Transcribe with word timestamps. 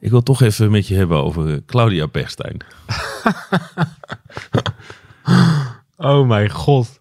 Ik 0.00 0.10
wil 0.10 0.22
toch 0.22 0.42
even 0.42 0.70
met 0.70 0.86
je 0.88 0.94
hebben 0.94 1.22
over 1.22 1.50
eh, 1.52 1.56
Claudia 1.66 2.06
Pechstein. 2.06 2.56
Oh 5.96 6.28
mijn 6.28 6.50
god. 6.50 6.98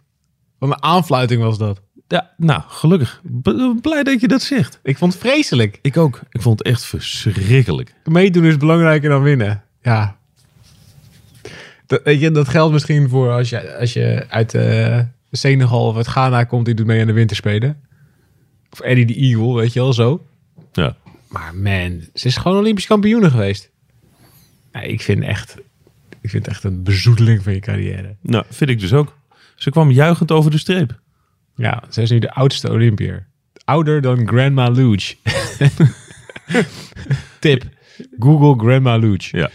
Wat 0.57 0.69
een 0.69 0.83
aanfluiting 0.83 1.41
was 1.41 1.57
dat. 1.57 1.81
Ja, 2.07 2.33
nou, 2.37 2.61
gelukkig. 2.67 3.21
B- 3.41 3.81
blij 3.81 4.03
dat 4.03 4.21
je 4.21 4.27
dat 4.27 4.41
zegt. 4.41 4.79
Ik 4.83 4.97
vond 4.97 5.13
het 5.13 5.21
vreselijk. 5.21 5.79
Ik 5.81 5.97
ook. 5.97 6.19
Ik 6.29 6.41
vond 6.41 6.59
het 6.59 6.67
echt 6.67 6.85
verschrikkelijk. 6.85 7.93
Meedoen 8.03 8.45
is 8.45 8.57
belangrijker 8.57 9.09
dan 9.09 9.21
winnen. 9.21 9.63
Ja. 9.81 10.17
Dat, 11.85 12.01
weet 12.03 12.19
je, 12.19 12.31
dat 12.31 12.47
geldt 12.47 12.73
misschien 12.73 13.09
voor 13.09 13.31
als 13.31 13.49
je, 13.49 13.77
als 13.77 13.93
je 13.93 14.25
uit 14.29 14.53
eh, 14.53 14.99
Senegal 15.31 15.87
of 15.87 15.95
uit 15.95 16.07
Ghana 16.07 16.43
komt. 16.43 16.65
Die 16.65 16.73
doet 16.75 16.85
mee 16.85 17.01
aan 17.01 17.07
de 17.07 17.13
winterspelen. 17.13 17.81
Of 18.71 18.79
Eddie 18.79 19.05
de 19.05 19.15
Eagle, 19.15 19.53
weet 19.53 19.73
je 19.73 19.79
wel, 19.79 19.93
zo. 19.93 20.25
Ja. 20.71 20.95
Maar 21.29 21.55
man, 21.55 22.01
ze 22.13 22.27
is 22.27 22.37
gewoon 22.37 22.57
Olympisch 22.57 22.85
kampioene 22.85 23.29
geweest. 23.29 23.71
Ja, 24.71 24.81
ik 24.81 25.01
vind 25.01 25.23
echt... 25.23 25.55
Ik 26.21 26.29
vind 26.29 26.45
het 26.45 26.55
echt 26.55 26.63
een 26.63 26.83
bezoedeling 26.83 27.43
van 27.43 27.53
je 27.53 27.59
carrière. 27.59 28.15
Nou, 28.21 28.45
vind 28.49 28.69
ik 28.69 28.79
dus 28.79 28.93
ook. 28.93 29.17
Ze 29.55 29.69
kwam 29.69 29.91
juichend 29.91 30.31
over 30.31 30.51
de 30.51 30.57
streep. 30.57 30.99
Ja, 31.55 31.83
zij 31.89 32.03
is 32.03 32.09
nu 32.09 32.19
de 32.19 32.31
oudste 32.31 32.71
Olympiër. 32.71 33.27
Ouder 33.65 34.01
dan 34.01 34.27
Grandma 34.27 34.69
Luge. 34.69 35.15
Tip. 37.39 37.63
Google 38.19 38.65
Grandma 38.65 38.97
Luge. 38.97 39.37
Ja, 39.37 39.49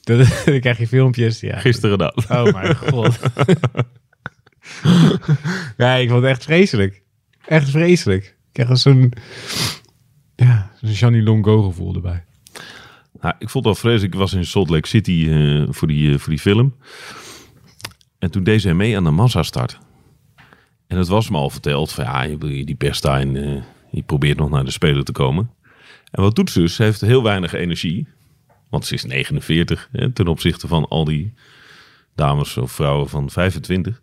Dan, 0.00 0.18
dan 0.44 0.60
krijg 0.60 0.78
je 0.78 0.88
filmpjes. 0.88 1.40
Ja. 1.40 1.58
gisteren 1.58 1.98
dan. 1.98 2.12
Oh 2.28 2.52
mijn 2.52 2.76
god. 2.76 3.16
ja, 5.76 5.94
ik 5.94 6.08
vond 6.08 6.22
het 6.22 6.30
echt 6.30 6.44
vreselijk. 6.44 7.02
Echt 7.46 7.70
vreselijk. 7.70 8.24
Ik 8.24 8.64
krijg 8.64 8.78
zo'n... 8.78 9.12
Ja, 10.36 10.70
zo'n 10.86 10.94
Johnny 10.94 11.22
Longo 11.22 11.62
gevoel 11.62 11.94
erbij. 11.94 12.24
Nou, 13.20 13.34
ik 13.38 13.50
vond 13.50 13.66
al 13.66 13.74
vreselijk. 13.74 14.12
Ik 14.12 14.18
was 14.20 14.32
in 14.32 14.46
Salt 14.46 14.70
Lake 14.70 14.88
City 14.88 15.26
eh, 15.30 15.62
voor, 15.68 15.88
die, 15.88 16.12
eh, 16.12 16.18
voor 16.18 16.30
die 16.30 16.38
film. 16.38 16.74
En 18.18 18.30
toen 18.30 18.44
deed 18.44 18.60
zij 18.60 18.74
mee 18.74 18.96
aan 18.96 19.04
de 19.04 19.10
massastart. 19.10 19.78
En 20.86 20.98
het 20.98 21.08
was 21.08 21.30
me 21.30 21.36
al 21.36 21.50
verteld 21.50 21.92
van 21.92 22.04
ja, 22.04 22.36
die 22.38 22.74
Pestijn, 22.74 23.36
eh 23.36 23.62
die 23.96 24.04
probeert 24.04 24.38
nog 24.38 24.50
naar 24.50 24.64
de 24.64 24.70
Spelen 24.70 25.04
te 25.04 25.12
komen. 25.12 25.50
En 26.10 26.22
wat 26.22 26.36
doet 26.36 26.50
ze 26.50 26.60
dus? 26.60 26.74
Ze 26.74 26.82
heeft 26.82 27.00
heel 27.00 27.22
weinig 27.22 27.52
energie. 27.52 28.08
Want 28.70 28.84
ze 28.84 28.94
is 28.94 29.04
49 29.04 29.88
hè, 29.92 30.12
ten 30.12 30.28
opzichte 30.28 30.68
van 30.68 30.88
al 30.88 31.04
die 31.04 31.34
dames 32.14 32.56
of 32.56 32.72
vrouwen 32.72 33.08
van 33.08 33.30
25. 33.30 34.02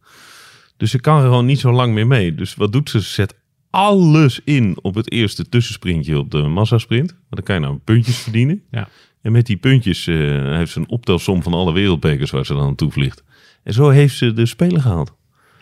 Dus 0.77 0.91
ze 0.91 0.99
kan 0.99 1.21
gewoon 1.21 1.45
niet 1.45 1.59
zo 1.59 1.71
lang 1.71 1.93
meer 1.93 2.07
mee. 2.07 2.35
Dus 2.35 2.55
wat 2.55 2.71
doet 2.71 2.89
ze? 2.89 3.01
Ze 3.01 3.09
zet 3.09 3.35
alles 3.73 4.39
in 4.43 4.77
op 4.81 4.95
het 4.95 5.11
eerste 5.11 5.49
tussensprintje 5.49 6.17
op 6.17 6.31
de 6.31 6.41
massasprint. 6.41 7.09
Want 7.11 7.23
dan 7.29 7.43
kan 7.43 7.55
je 7.55 7.61
nou 7.61 7.77
puntjes 7.77 8.17
verdienen. 8.17 8.63
Ja. 8.71 8.87
En 9.21 9.31
met 9.31 9.45
die 9.45 9.57
puntjes 9.57 10.07
eh, 10.07 10.15
heeft 10.55 10.71
ze 10.71 10.79
een 10.79 10.89
optelsom 10.89 11.43
van 11.43 11.53
alle 11.53 11.73
wereldbekers 11.73 12.31
waar 12.31 12.45
ze 12.45 12.53
dan 12.53 12.65
naartoe 12.65 12.91
vliegt. 12.91 13.23
En 13.63 13.73
zo 13.73 13.89
heeft 13.89 14.15
ze 14.15 14.33
de 14.33 14.45
Spelen 14.45 14.81
gehaald. 14.81 15.13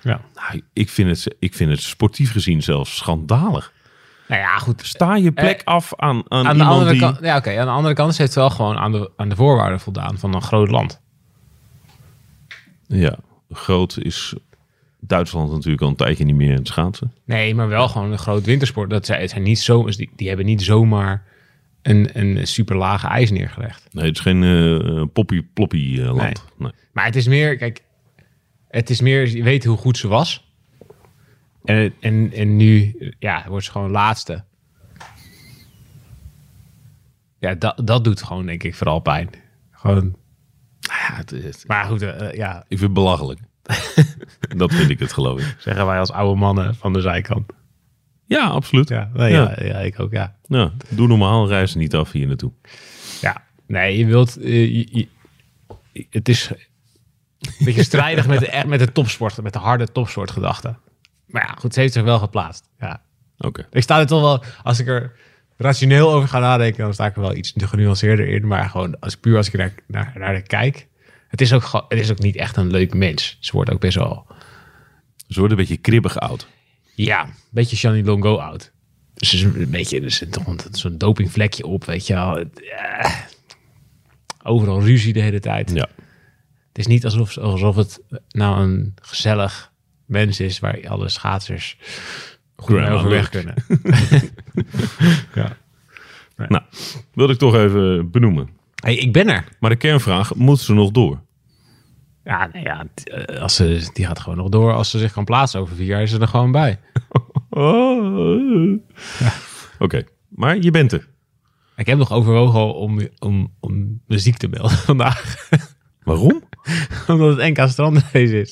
Ja. 0.01 0.21
Nou, 0.33 0.61
ik, 0.73 0.89
vind 0.89 1.09
het, 1.09 1.35
ik 1.39 1.53
vind 1.53 1.71
het 1.71 1.81
sportief 1.81 2.31
gezien 2.31 2.63
zelfs 2.63 2.95
schandalig. 2.95 3.73
Nou 4.27 4.41
ja, 4.41 4.57
goed. 4.57 4.85
Sta 4.85 5.15
je 5.15 5.31
plek 5.31 5.61
af 5.63 5.93
aan, 5.95 6.23
aan, 6.27 6.47
Aan 6.47 6.57
de, 6.57 6.63
andere 6.63 6.91
die... 6.91 6.99
kant, 6.99 7.19
ja, 7.21 7.37
oké. 7.37 7.59
aan 7.59 7.65
de 7.65 7.71
andere 7.71 7.93
kant 7.93 8.15
ze 8.15 8.21
heeft 8.21 8.35
wel 8.35 8.49
gewoon 8.49 8.77
aan 8.77 8.91
de, 8.91 9.11
aan 9.15 9.29
de 9.29 9.35
voorwaarden 9.35 9.79
voldaan 9.79 10.17
van 10.17 10.33
een 10.33 10.41
groot 10.41 10.69
land. 10.69 11.01
Ja, 12.87 13.17
groot 13.49 13.97
is 13.97 14.35
Duitsland 15.11 15.51
natuurlijk 15.51 15.81
al 15.81 15.87
een 15.87 15.95
tijdje 15.95 16.23
niet 16.25 16.35
meer 16.35 16.49
in 16.49 16.55
het 16.55 16.67
schaatsen. 16.67 17.13
Nee, 17.25 17.55
maar 17.55 17.67
wel 17.67 17.87
gewoon 17.87 18.11
een 18.11 18.17
groot 18.17 18.45
wintersport. 18.45 18.89
Dat 18.89 19.07
het 19.07 19.29
zijn 19.29 19.43
niet 19.43 19.59
zo, 19.59 19.85
die, 19.85 20.09
die 20.15 20.27
hebben 20.27 20.45
niet 20.45 20.61
zomaar 20.61 21.23
een, 21.81 22.09
een 22.19 22.47
super 22.47 22.75
lage 22.75 23.07
ijs 23.07 23.31
neergelegd. 23.31 23.87
Nee, 23.91 24.05
het 24.05 24.15
is 24.15 24.21
geen 24.21 24.43
eh 24.43 25.03
poppy 25.13 25.41
ploppy 25.53 25.97
eh, 25.99 26.05
land. 26.15 26.43
Nee. 26.57 26.71
Maar 26.91 27.05
het 27.05 27.15
is 27.15 27.27
meer, 27.27 27.57
kijk, 27.57 27.81
het 28.67 28.89
is 28.89 29.01
meer, 29.01 29.27
je 29.35 29.43
weet 29.43 29.65
hoe 29.65 29.77
goed 29.77 29.97
ze 29.97 30.07
was. 30.07 30.49
En, 31.63 31.93
en, 31.99 32.31
en 32.33 32.55
nu, 32.55 32.95
ja, 33.19 33.45
wordt 33.47 33.65
ze 33.65 33.71
gewoon 33.71 33.91
laatste. 33.91 34.43
Ja, 37.39 37.53
dat, 37.55 37.81
dat 37.85 38.03
doet 38.03 38.23
gewoon, 38.23 38.45
denk 38.45 38.63
ik, 38.63 38.75
vooral 38.75 38.99
pijn. 38.99 39.29
Gewoon, 39.71 40.15
Ja, 40.79 41.15
het, 41.15 41.29
het- 41.29 41.63
maar 41.67 41.85
goed, 41.85 42.01
eh, 42.01 42.33
ja, 42.33 42.57
ik 42.59 42.65
vind 42.67 42.81
het 42.81 42.93
belachelijk. 42.93 43.39
dat 44.57 44.73
vind 44.73 44.89
ik 44.89 44.99
het, 44.99 45.13
geloof 45.13 45.39
ik. 45.39 45.55
zeggen 45.59 45.85
wij 45.85 45.99
als 45.99 46.11
oude 46.11 46.39
mannen 46.39 46.75
van 46.75 46.93
de 46.93 47.01
zijkant. 47.01 47.51
Ja, 48.25 48.47
absoluut. 48.47 48.89
Ja, 48.89 49.09
nee, 49.13 49.31
Ja. 49.31 49.53
ja. 49.57 49.65
ja, 49.65 49.77
ik 49.79 49.99
ook, 49.99 50.11
ja. 50.11 50.35
Ja, 50.47 50.71
doe 50.89 51.07
normaal, 51.07 51.47
reis 51.47 51.75
niet 51.75 51.95
af 51.95 52.11
hier 52.11 52.27
naartoe. 52.27 52.51
Ja, 53.21 53.43
nee, 53.67 53.97
je 53.97 54.05
wilt. 54.05 54.37
eh, 54.37 54.75
je- 54.75 54.87
je- 55.93 56.07
het 56.09 56.29
is 56.29 56.49
een 57.39 57.65
beetje 57.65 57.83
strijdig 57.83 58.27
met 58.27 58.39
de, 58.39 58.63
met 58.67 58.79
de 58.79 58.91
topsport, 58.91 59.41
met 59.41 59.53
de 59.53 59.59
harde 59.59 59.87
topsportgedachte. 59.91 60.75
Maar 61.27 61.45
ja, 61.47 61.53
goed, 61.59 61.73
ze 61.73 61.79
heeft 61.79 61.93
zich 61.93 62.03
wel 62.03 62.19
geplaatst. 62.19 62.69
Ja. 62.79 63.01
Oké. 63.37 63.67
Ik 63.71 63.81
sta 63.81 63.99
er 63.99 64.07
toch 64.07 64.21
wel, 64.21 64.43
als 64.63 64.79
ik 64.79 64.87
er 64.87 65.15
rationeel 65.57 66.13
over 66.13 66.27
ga 66.29 66.39
nadenken, 66.39 66.83
dan 66.83 66.93
sta 66.93 67.05
ik 67.05 67.15
er 67.15 67.21
wel 67.21 67.35
iets 67.35 67.53
genuanceerder 67.57 68.27
in. 68.27 68.47
Maar 68.47 68.69
gewoon, 68.69 68.99
als, 68.99 69.17
puur 69.17 69.37
als 69.37 69.47
ik 69.47 69.53
naar, 69.53 69.73
naar, 69.87 70.11
naar 70.15 70.27
haar 70.27 70.41
kijk. 70.41 70.87
Het 71.31 71.41
is, 71.41 71.53
ook, 71.53 71.85
het 71.87 71.99
is 71.99 72.11
ook 72.11 72.19
niet 72.19 72.35
echt 72.35 72.57
een 72.57 72.71
leuk 72.71 72.93
mens. 72.93 73.37
Ze 73.39 73.51
wordt 73.51 73.71
ook 73.71 73.79
best 73.79 73.97
wel, 73.97 74.25
Ze 75.27 75.39
worden 75.39 75.57
een 75.57 75.63
beetje 75.63 75.81
kribbig 75.81 76.19
oud. 76.19 76.47
ja, 76.95 77.23
een 77.23 77.33
beetje 77.49 77.75
Shani 77.75 78.03
Longo 78.03 78.37
oud. 78.37 78.71
Dus 79.13 79.29
ze 79.29 79.35
is 79.35 79.43
een 79.43 79.69
beetje, 79.69 80.01
er 80.01 80.11
zit 80.11 80.31
toch 80.31 80.55
zo'n 80.71 80.97
dopingvlekje 80.97 81.65
op, 81.65 81.85
weet 81.85 82.07
je 82.07 82.13
wel. 82.13 82.35
Het, 82.35 82.61
eh, 82.69 83.15
overal 84.43 84.81
ruzie 84.81 85.13
de 85.13 85.21
hele 85.21 85.39
tijd. 85.39 85.71
Ja. 85.73 85.87
Het 86.67 86.77
is 86.77 86.87
niet 86.87 87.05
alsof, 87.05 87.37
alsof 87.37 87.75
het 87.75 88.01
nou 88.29 88.61
een 88.61 88.93
gezellig 89.01 89.71
mens 90.05 90.39
is 90.39 90.59
waar 90.59 90.89
alle 90.89 91.09
schaatsers 91.09 91.77
goed 92.55 92.75
mee 92.75 92.89
overweg 92.89 93.29
kunnen. 93.29 93.55
ja. 95.35 95.57
Nou, 96.47 96.63
wilde 97.13 97.33
ik 97.33 97.39
toch 97.39 97.55
even 97.55 98.11
benoemen. 98.11 98.49
Hey, 98.81 98.95
ik 98.95 99.13
ben 99.13 99.29
er. 99.29 99.43
Maar 99.59 99.69
de 99.69 99.75
kernvraag, 99.75 100.35
moet 100.35 100.59
ze 100.59 100.73
nog 100.73 100.91
door? 100.91 101.21
Ja, 102.23 102.49
nee, 102.53 102.63
ja 102.63 102.85
eh, 103.03 103.41
als 103.41 103.55
ze, 103.55 103.89
die 103.93 104.05
gaat 104.05 104.19
gewoon 104.19 104.37
nog 104.37 104.49
door. 104.49 104.73
Als 104.73 104.89
ze 104.89 104.99
zich 104.99 105.13
kan 105.13 105.25
plaatsen 105.25 105.59
over 105.59 105.75
vier 105.75 105.85
jaar, 105.85 106.01
is 106.01 106.09
ze 106.09 106.19
er 106.19 106.27
gewoon 106.27 106.51
bij. 106.51 106.79
Oké, 109.79 110.03
maar 110.29 110.57
je 110.57 110.71
bent 110.71 110.91
er. 110.91 111.07
Ik 111.75 111.87
heb 111.87 111.97
nog 111.97 112.11
overwogen 112.11 112.75
om, 112.75 112.99
om, 113.19 113.53
om 113.59 114.01
me 114.07 114.17
ziek 114.17 114.37
te 114.37 114.47
melden 114.47 114.77
vandaag. 114.91 115.47
Waarom? 116.03 116.43
Omdat 117.07 117.37
het 117.37 117.57
NK 117.57 117.69
strandrace 117.69 118.39
is. 118.41 118.51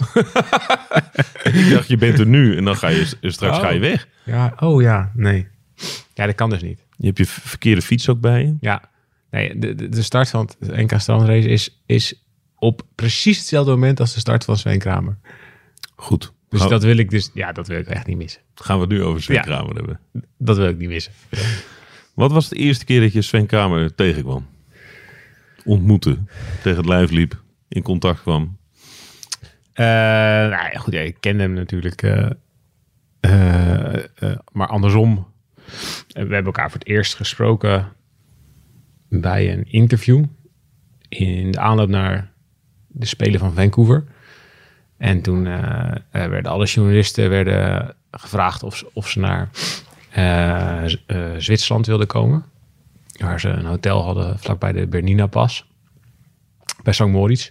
Ik 1.44 1.70
dacht, 1.70 1.88
je 1.88 1.98
bent 1.98 2.20
er 2.20 2.26
nu 2.28 2.58
en 2.58 2.66
dan 2.66 2.76
ga 2.76 2.88
je 2.88 3.06
straks 3.22 3.58
Oh. 3.58 3.64
ga 3.64 3.70
je 3.70 3.80
weg. 3.80 4.08
Ja, 4.26 4.54
oh 4.60 4.82
ja, 4.82 5.12
nee. 5.14 5.48
Ja, 6.14 6.26
dat 6.26 6.36
kan 6.36 6.50
dus 6.50 6.62
niet. 6.62 6.86
Je 6.98 7.06
hebt 7.06 7.18
je 7.18 7.26
verkeerde 7.26 7.82
fiets 7.82 8.10
ook 8.10 8.20
bij 8.20 8.42
je. 8.44 8.56
Ja, 8.60 8.82
nee, 9.32 9.60
de, 9.60 9.76
de, 9.76 9.90
de 9.90 10.02
start 10.02 10.30
van 10.30 10.50
het 10.60 10.76
NK 10.76 11.00
strandrace 11.00 11.48
is, 11.50 11.82
is 11.86 12.24
op 12.56 12.82
precies 12.96 13.38
hetzelfde 13.38 13.72
moment 13.72 14.00
als 14.00 14.14
de 14.14 14.20
start 14.20 14.46
van 14.46 14.58
Sven 14.58 14.80
Kramer. 14.80 15.18
Goed. 15.96 16.34
Dus 16.50 16.60
Gaan- 16.60 16.70
dat 16.70 16.84
wil 16.84 16.98
ik 16.98 17.10
dus, 17.10 17.30
ja, 17.34 17.52
dat 17.52 17.68
wil 17.68 17.80
ik 17.80 17.88
echt 17.88 18.08
niet 18.08 18.18
missen. 18.18 18.42
gaan 18.56 18.76
we 18.76 18.82
het 18.82 18.92
nu 18.92 19.04
over 19.04 19.22
Sven 19.22 19.36
Ja. 19.36 19.42
Kramer 19.42 19.76
hebben. 19.76 20.00
Dat 20.38 20.58
wil 20.58 20.68
ik 20.68 20.78
niet 20.78 20.90
missen. 20.90 21.12
Wat 22.14 22.32
was 22.32 22.50
de 22.50 22.56
eerste 22.56 22.86
keer 22.86 23.02
dat 23.02 23.14
je 23.14 23.22
Sven 23.22 23.46
Kramer 23.46 23.96
tegenkwam? 23.96 24.48
Ontmoette, 25.66 26.18
tegen 26.62 26.78
het 26.78 26.88
lijf 26.88 27.10
liep, 27.10 27.42
in 27.68 27.82
contact 27.82 28.22
kwam. 28.22 28.58
Eh, 29.74 29.86
nou 29.86 30.50
ja, 30.50 30.72
goed, 30.78 30.94
ja, 30.94 31.00
ik 31.00 31.18
kende 31.20 31.44
hem 31.44 31.54
natuurlijk, 31.54 32.02
eh, 32.02 32.30
eh, 33.20 34.38
maar 34.52 34.68
andersom. 34.68 35.28
We 36.08 36.20
hebben 36.20 36.46
elkaar 36.46 36.70
voor 36.72 36.80
het 36.80 36.88
eerst 36.88 37.16
gesproken 37.16 37.92
bij 39.10 39.54
een 39.54 39.72
interview 39.72 40.24
in 41.10 41.52
de 41.52 41.60
aanloop 41.60 41.90
naar 41.90 42.32
de 42.88 43.06
Spelen 43.06 43.40
van 43.40 43.54
Vancouver. 43.54 44.04
En 44.98 45.22
toen 45.22 45.48
eh, 45.48 45.92
eh, 45.92 46.30
werden 46.30 46.52
alle 46.52 46.66
journalisten 46.66 47.30
werden 47.30 47.96
gevraagd 48.12 48.64
of 48.64 48.84
of 48.94 49.10
ze 49.10 49.20
naar 49.20 49.50
eh, 50.10 50.84
Zwitserland 51.38 51.86
wilden 51.86 52.08
komen. 52.08 52.46
waar 53.18 53.40
ze 53.40 53.50
een 53.50 53.66
hotel 53.66 54.04
hadden 54.04 54.40
vlakbij 54.40 54.72
de 54.72 54.88
Bernina 54.88 55.26
Pas. 55.26 55.68
Bij 56.84 56.94
St. 56.94 57.06
Moritz. 57.06 57.50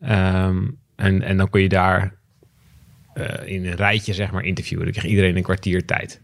Ehm, 0.00 0.62
en, 0.96 1.22
en 1.22 1.36
dan 1.36 1.50
kon 1.50 1.60
je 1.60 1.68
daar 1.68 2.14
in 3.44 3.66
een 3.66 3.76
rijtje 3.76 4.14
zeg 4.14 4.30
maar 4.30 4.44
interviewen. 4.44 4.84
Dan 4.84 4.94
kreeg 4.94 5.10
iedereen 5.10 5.36
een 5.36 5.42
kwartier 5.42 5.84
tijd. 5.84 6.20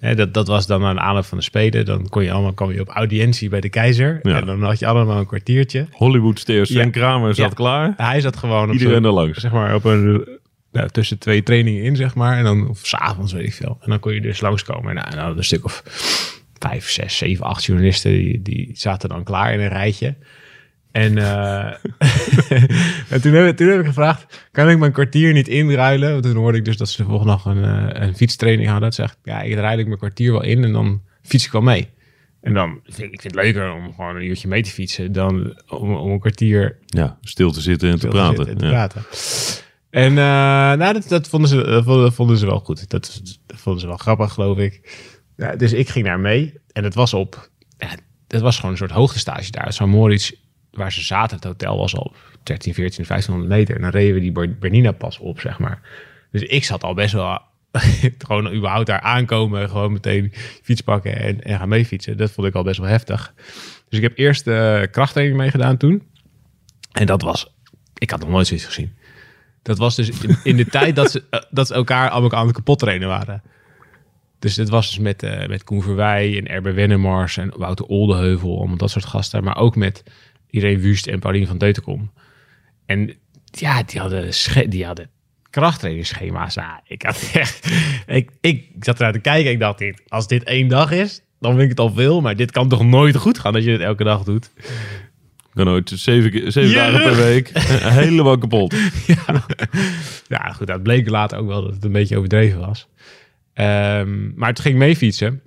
Dat, 0.00 0.34
dat 0.34 0.46
was 0.48 0.66
dan 0.66 0.84
aan 0.84 1.00
aanloop 1.00 1.24
van 1.24 1.38
de 1.38 1.44
Spelen. 1.44 1.84
Dan 1.84 2.08
kon 2.08 2.22
je 2.24 2.32
allemaal 2.32 2.52
kwam 2.52 2.72
je 2.72 2.80
op 2.80 2.88
audiëntie 2.88 3.48
bij 3.48 3.60
de 3.60 3.68
keizer. 3.68 4.18
Ja. 4.22 4.40
En 4.40 4.46
dan 4.46 4.62
had 4.62 4.78
je 4.78 4.86
allemaal 4.86 5.18
een 5.18 5.26
kwartiertje. 5.26 5.86
Hollywoodster 5.92 6.66
Sven 6.66 6.84
Ja. 6.84 6.90
Kramer 6.90 7.34
zat 7.34 7.48
Ja. 7.48 7.54
klaar. 7.54 7.94
Hij 7.96 8.20
zat 8.20 8.36
gewoon 8.36 8.68
op 8.68 8.72
Iedereen 8.72 9.04
er 9.04 9.10
langs. 9.10 9.38
zeg 9.38 9.52
maar 9.52 9.74
op 9.74 9.84
een 9.84 10.28
nou, 10.72 10.88
tussen 10.88 11.18
twee 11.18 11.42
trainingen 11.42 11.82
in, 11.82 11.96
zeg 11.96 12.14
maar. 12.14 12.36
En 12.38 12.44
dan 12.44 12.68
of 12.68 12.78
's 12.82 12.94
avonds 12.94 13.32
weet 13.32 13.46
ik 13.46 13.54
veel. 13.54 13.78
En 13.80 13.90
dan 13.90 13.98
kon 14.00 14.14
je 14.14 14.20
dus 14.20 14.40
langskomen. 14.40 14.96
En 14.96 15.14
nou, 15.16 15.30
en 15.30 15.36
een 15.36 15.44
stuk 15.44 15.64
of 15.64 15.82
vijf, 16.58 16.90
zes, 16.90 17.16
zeven, 17.16 17.44
acht 17.44 17.64
journalisten 17.64 18.10
die, 18.10 18.42
die 18.42 18.70
zaten 18.74 19.08
dan 19.08 19.24
klaar 19.24 19.52
in 19.52 19.60
een 19.60 19.68
rijtje. 19.68 20.14
En, 20.98 21.18
eh, 21.18 21.64
en 23.12 23.20
toen, 23.20 23.32
heb, 23.32 23.56
toen 23.56 23.68
heb 23.68 23.80
ik 23.80 23.86
gevraagd, 23.86 24.46
kan 24.52 24.68
ik 24.70 24.78
mijn 24.78 24.92
kwartier 24.92 25.32
niet 25.32 25.48
inruilen? 25.48 26.10
Want 26.12 26.22
toen 26.22 26.36
hoorde 26.36 26.58
ik 26.58 26.64
dus 26.64 26.76
dat 26.76 26.88
ze 26.88 26.96
de 27.02 27.08
volgende 27.08 27.32
dag 27.32 27.44
een, 27.44 27.64
eh, 27.64 28.06
een 28.06 28.16
fietstraining 28.16 28.68
hadden. 28.68 28.84
Dat 28.88 28.94
zegt, 28.94 29.18
ja, 29.22 29.40
ik 29.42 29.54
ruil 29.54 29.78
ik 29.78 29.86
mijn 29.86 29.98
kwartier 29.98 30.32
wel 30.32 30.42
in 30.42 30.64
en 30.64 30.72
dan 30.72 31.02
fiets 31.22 31.46
ik 31.46 31.52
wel 31.52 31.60
mee. 31.62 31.88
En 32.40 32.54
dan 32.54 32.80
vind 32.84 33.12
ik, 33.12 33.20
vind 33.20 33.34
het 33.34 33.44
leuker 33.44 33.72
om 33.72 33.94
gewoon 33.94 34.16
een 34.16 34.24
uurtje 34.24 34.48
mee 34.48 34.62
te 34.62 34.70
fietsen 34.70 35.12
dan 35.12 35.60
om, 35.68 35.94
om 35.94 36.10
een 36.10 36.20
kwartier 36.20 36.78
Ja, 36.86 37.18
stil 37.20 37.50
te 37.52 37.60
zitten 37.60 37.90
en 37.90 37.98
te 37.98 38.08
praten. 38.08 38.48
en 38.48 38.58
te 38.58 38.64
Ja. 38.64 38.70
praten. 38.70 39.02
En 39.90 40.10
eh, 40.10 40.14
nou, 40.78 40.92
dat, 40.92 41.08
dat, 41.08 41.28
vonden 41.28 41.48
ze, 41.48 41.56
dat 41.64 41.84
vonden, 41.84 42.12
vonden 42.12 42.36
ze 42.36 42.46
wel 42.46 42.60
goed. 42.60 42.90
Dat, 42.90 43.20
dat 43.46 43.58
vonden 43.60 43.80
ze 43.80 43.86
wel 43.86 43.96
grappig, 43.96 44.32
geloof 44.32 44.58
ik. 44.58 44.98
Ja, 45.36 45.56
dus 45.56 45.72
ik 45.72 45.88
ging 45.88 46.04
daar 46.04 46.20
mee. 46.20 46.54
En 46.72 46.84
het 46.84 46.94
was 46.94 47.14
op... 47.14 47.50
Ja, 47.78 47.88
het 48.28 48.40
was 48.40 48.56
gewoon 48.56 48.70
een 48.70 48.76
soort 48.76 48.90
hoogtestage 48.90 49.50
daar. 49.50 49.72
Zo'n 49.72 49.88
Moritz, 49.90 50.32
waar 50.70 50.92
ze 50.92 51.02
zaten, 51.02 51.36
het 51.36 51.44
hotel 51.44 51.76
was 51.76 51.96
al 51.96 52.02
op 52.02 52.16
13, 52.42 52.74
14, 52.74 53.04
1500 53.06 53.58
meter. 53.58 53.76
En 53.76 53.82
dan 53.82 53.90
reden 53.90 54.14
we 54.14 54.20
die 54.20 54.32
Ber- 54.32 54.58
Bernina 54.58 54.92
pas 54.92 55.18
op, 55.18 55.40
zeg 55.40 55.58
maar. 55.58 55.80
Dus 56.30 56.42
ik 56.42 56.64
zat 56.64 56.84
al 56.84 56.94
best 56.94 57.12
wel... 57.12 57.40
gewoon 58.18 58.54
überhaupt 58.54 58.86
daar 58.86 59.00
aankomen. 59.00 59.68
Gewoon 59.68 59.92
meteen 59.92 60.32
fiets 60.62 60.80
pakken 60.80 61.20
en, 61.20 61.42
en 61.42 61.58
gaan 61.58 61.68
meefietsen. 61.68 62.16
Dat 62.16 62.30
vond 62.30 62.46
ik 62.46 62.54
al 62.54 62.62
best 62.62 62.78
wel 62.78 62.88
heftig. 62.88 63.34
Dus 63.88 63.98
ik 63.98 64.02
heb 64.02 64.18
eerst 64.18 64.44
de 64.44 64.88
krachttraining 64.90 65.38
meegedaan 65.38 65.76
toen. 65.76 66.02
En 66.92 67.06
dat 67.06 67.22
was... 67.22 67.54
Ik 67.94 68.10
had 68.10 68.20
nog 68.20 68.28
nooit 68.28 68.46
zoiets 68.46 68.66
gezien. 68.66 68.92
Dat 69.62 69.78
was 69.78 69.96
dus 69.96 70.08
in, 70.08 70.38
in 70.42 70.56
de 70.56 70.66
tijd 70.78 70.96
dat 70.96 71.10
ze, 71.10 71.24
eh, 71.30 71.40
dat 71.50 71.66
ze 71.66 71.74
elkaar 71.74 72.10
allemaal 72.10 72.38
aan 72.38 72.46
het 72.46 72.56
kapot 72.56 72.78
trainen 72.78 73.08
waren. 73.08 73.42
Dus 74.38 74.54
dit 74.54 74.68
was 74.68 74.88
dus 74.88 74.98
met, 74.98 75.22
eh 75.22 75.48
met 75.48 75.64
Koen 75.64 75.82
Verwij 75.82 76.38
en 76.38 76.48
Erbe 76.48 76.72
Wennemars 76.72 77.36
en 77.36 77.52
Wouter 77.56 77.86
Oldeheuvel, 77.86 78.58
allemaal 78.58 78.76
dat 78.76 78.90
soort 78.90 79.04
gasten. 79.04 79.44
Maar 79.44 79.56
ook 79.56 79.76
met 79.76 80.02
Irene 80.50 80.78
Wust 80.78 81.06
en 81.06 81.18
Pauline 81.18 81.46
van 81.46 81.58
Deutenkom. 81.58 82.10
En 82.86 83.14
ja, 83.44 83.82
die 83.82 84.00
hadden, 84.00 84.30
die 84.70 84.84
hadden 84.84 85.10
krachttrainingsschema's. 85.50 86.54
Nou, 86.54 86.80
ik, 86.86 87.02
had 87.02 87.30
echt, 87.32 87.70
ik, 88.06 88.30
ik 88.40 88.66
zat 88.80 88.98
eruit 88.98 89.14
te 89.14 89.20
kijken. 89.20 89.50
Ik 89.50 89.58
dacht, 89.58 89.78
dit, 89.78 90.02
als 90.08 90.26
dit 90.26 90.42
één 90.42 90.68
dag 90.68 90.90
is, 90.90 91.22
dan 91.40 91.50
vind 91.50 91.62
ik 91.62 91.68
het 91.68 91.80
al 91.80 91.92
veel. 91.92 92.20
Maar 92.20 92.36
dit 92.36 92.50
kan 92.50 92.68
toch 92.68 92.84
nooit 92.84 93.16
goed 93.16 93.38
gaan 93.38 93.54
als 93.54 93.64
je 93.64 93.70
het 93.70 93.80
elke 93.80 94.04
dag 94.04 94.22
doet. 94.22 94.50
Kan 95.54 95.68
ooit 95.68 95.92
zeven, 95.94 96.52
dagen 96.74 97.02
per 97.02 97.16
week. 97.16 97.50
Helemaal 98.02 98.38
kapot. 98.38 98.74
Ja, 100.28 100.52
goed, 100.52 100.66
dat 100.66 100.82
bleek 100.82 101.08
later 101.08 101.38
ook 101.38 101.46
wel 101.46 101.62
dat 101.62 101.74
het 101.74 101.84
een 101.84 101.92
beetje 101.92 102.16
overdreven 102.16 102.60
was. 102.60 102.88
Ehm, 103.54 104.34
maar 104.34 104.54
toen 104.54 104.64
ging 104.64 104.78
mee 104.78 104.96
fietsen. 104.96 105.40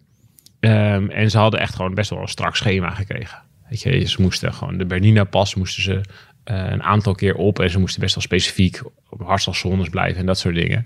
Ehm, 0.59 1.09
en 1.09 1.31
ze 1.31 1.38
hadden 1.38 1.59
echt 1.59 1.75
gewoon 1.75 1.94
best 1.94 2.09
wel 2.09 2.21
een 2.21 2.27
strak 2.27 2.56
schema 2.56 2.89
gekregen. 2.89 3.42
Weet 3.71 3.81
je, 3.81 4.06
ze 4.06 4.21
moesten 4.21 4.53
gewoon 4.53 4.77
de 4.77 4.85
Bernina 4.85 5.23
pas 5.23 5.56
moesten 5.56 5.83
ze 5.83 6.01
eh, 6.44 6.56
een 6.69 6.83
aantal 6.83 7.13
keer 7.15 7.35
op. 7.35 7.59
En 7.59 7.69
ze 7.69 7.79
moesten 7.79 8.01
best 8.01 8.13
wel 8.15 8.23
specifiek 8.23 8.81
op 9.09 9.21
hartslagzones 9.25 9.89
blijven 9.89 10.19
en 10.19 10.25
dat 10.25 10.38
soort 10.39 10.56
dingen. 10.56 10.85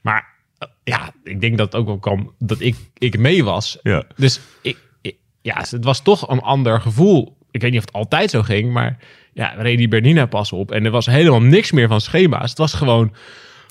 Maar 0.00 0.26
eh, 0.58 0.68
ja, 0.84 1.12
ik 1.24 1.40
denk 1.40 1.58
dat 1.58 1.72
het 1.72 1.80
ook 1.80 1.86
wel 1.86 1.98
kwam 1.98 2.34
dat 2.38 2.60
ik, 2.60 2.76
ik 2.98 3.18
mee 3.18 3.44
was. 3.44 3.78
Ja. 3.82 4.04
Dus 4.16 4.40
ik, 4.62 4.76
ik- 5.00 5.16
ja, 5.42 5.56
het 5.70 5.84
was 5.84 6.02
toch 6.02 6.28
een 6.28 6.40
ander 6.40 6.80
gevoel. 6.80 7.36
Ik 7.50 7.60
weet 7.60 7.70
niet 7.70 7.80
of 7.80 7.86
het 7.86 7.94
altijd 7.94 8.30
zo 8.30 8.42
ging, 8.42 8.72
maar 8.72 8.98
ja, 9.32 9.54
we 9.56 9.62
reden 9.62 9.78
die 9.78 9.88
Bernina 9.88 10.26
pas 10.26 10.52
op 10.52 10.70
en 10.70 10.84
er 10.84 10.90
was 10.90 11.06
helemaal 11.06 11.42
niks 11.42 11.72
meer 11.72 11.88
van 11.88 12.00
schema's. 12.00 12.48
Het 12.50 12.58
was 12.58 12.72
gewoon 12.72 13.14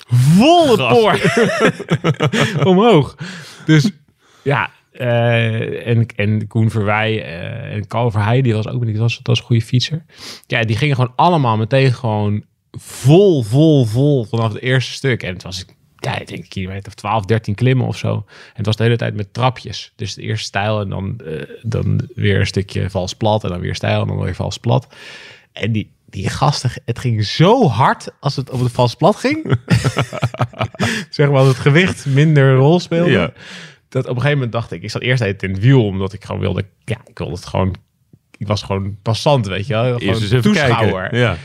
volle 0.08 0.76
poor 0.76 1.20
omhoog. 2.70 3.16
Dus 3.66 3.90
ja, 4.42 4.70
eh, 4.92 5.86
en, 5.86 6.06
en 6.16 6.46
Koen 6.46 6.70
Verwij 6.70 7.22
eh, 7.22 7.74
en 7.74 7.86
Carl 7.86 8.42
die 8.42 8.54
was 8.54 8.68
ook 8.68 8.86
dat 8.86 8.96
was, 8.96 9.16
dat 9.16 9.26
was 9.26 9.38
een 9.38 9.44
goede 9.44 9.62
fietser. 9.62 10.04
Ja, 10.46 10.64
die 10.64 10.76
gingen 10.76 10.94
gewoon 10.94 11.12
allemaal 11.16 11.56
meteen 11.56 11.92
gewoon 11.92 12.44
vol, 12.70 13.42
vol, 13.42 13.84
vol 13.84 14.24
vanaf 14.24 14.52
het 14.52 14.62
eerste 14.62 14.92
stuk. 14.92 15.22
En 15.22 15.32
het 15.32 15.42
was, 15.42 15.64
ja, 15.96 16.18
ik 16.18 16.26
denk 16.26 16.48
kilometer 16.48 16.86
of 16.86 16.94
12, 16.94 17.24
13 17.24 17.54
klimmen 17.54 17.86
of 17.86 17.96
zo. 17.96 18.12
En 18.14 18.24
het 18.52 18.66
was 18.66 18.76
de 18.76 18.82
hele 18.82 18.96
tijd 18.96 19.14
met 19.14 19.32
trapjes. 19.32 19.92
Dus 19.96 20.14
de 20.14 20.22
eerste 20.22 20.44
stijl 20.44 20.80
en 20.80 20.88
dan, 20.88 21.20
eh, 21.24 21.42
dan 21.62 22.08
weer 22.14 22.40
een 22.40 22.46
stukje 22.46 22.90
vals 22.90 23.14
plat 23.14 23.44
en 23.44 23.50
dan 23.50 23.60
weer 23.60 23.74
stijl 23.74 24.00
en 24.00 24.06
dan 24.06 24.20
weer 24.20 24.34
vals 24.34 24.58
plat. 24.58 24.94
En 25.52 25.72
die, 25.72 25.92
die 26.06 26.28
gasten, 26.28 26.70
het 26.84 26.98
ging 26.98 27.24
zo 27.24 27.68
hard 27.68 28.08
als 28.20 28.36
het 28.36 28.50
op 28.50 28.60
het 28.60 28.72
vals 28.72 28.94
plat 28.94 29.16
ging. 29.16 29.44
zeg 31.10 31.28
maar 31.28 31.38
als 31.38 31.48
het 31.48 31.58
gewicht 31.58 32.06
minder 32.06 32.54
rol 32.54 32.80
speelde. 32.80 33.10
Ja. 33.10 33.32
Dat 33.90 34.02
op 34.02 34.08
een 34.08 34.14
gegeven 34.16 34.34
moment 34.34 34.52
dacht 34.52 34.72
ik, 34.72 34.82
ik 34.82 34.90
zat 34.90 35.02
eerst 35.02 35.22
even 35.22 35.38
in 35.38 35.50
het 35.50 35.60
wiel, 35.62 35.86
omdat 35.86 36.12
ik 36.12 36.24
gewoon 36.24 36.40
wilde, 36.40 36.64
ja, 36.84 36.96
ik 37.06 37.18
wilde 37.18 37.34
het 37.34 37.46
gewoon, 37.46 37.74
ik 38.36 38.46
was 38.46 38.62
gewoon 38.62 38.96
passant, 39.02 39.46
weet 39.46 39.66
je 39.66 39.72
wel. 39.72 39.98
Gewoon 39.98 40.14
eens 40.14 40.22
even 40.24 40.42
toeschouwer. 40.42 41.00
kijken. 41.00 41.18
Ja. 41.18 41.36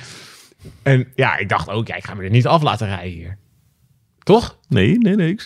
En 0.84 1.08
ja, 1.16 1.38
ik 1.38 1.50
dacht 1.50 1.70
ook, 1.70 1.88
ja, 1.88 1.96
ik 1.96 2.06
ga 2.06 2.14
me 2.14 2.24
er 2.24 2.30
niet 2.30 2.48
af 2.48 2.62
laten 2.62 2.88
rijden 2.88 3.12
hier. 3.12 3.38
Toch? 4.24 4.58
Nee, 4.68 4.98
nee, 4.98 5.16
nee. 5.16 5.30
Ik, 5.32 5.42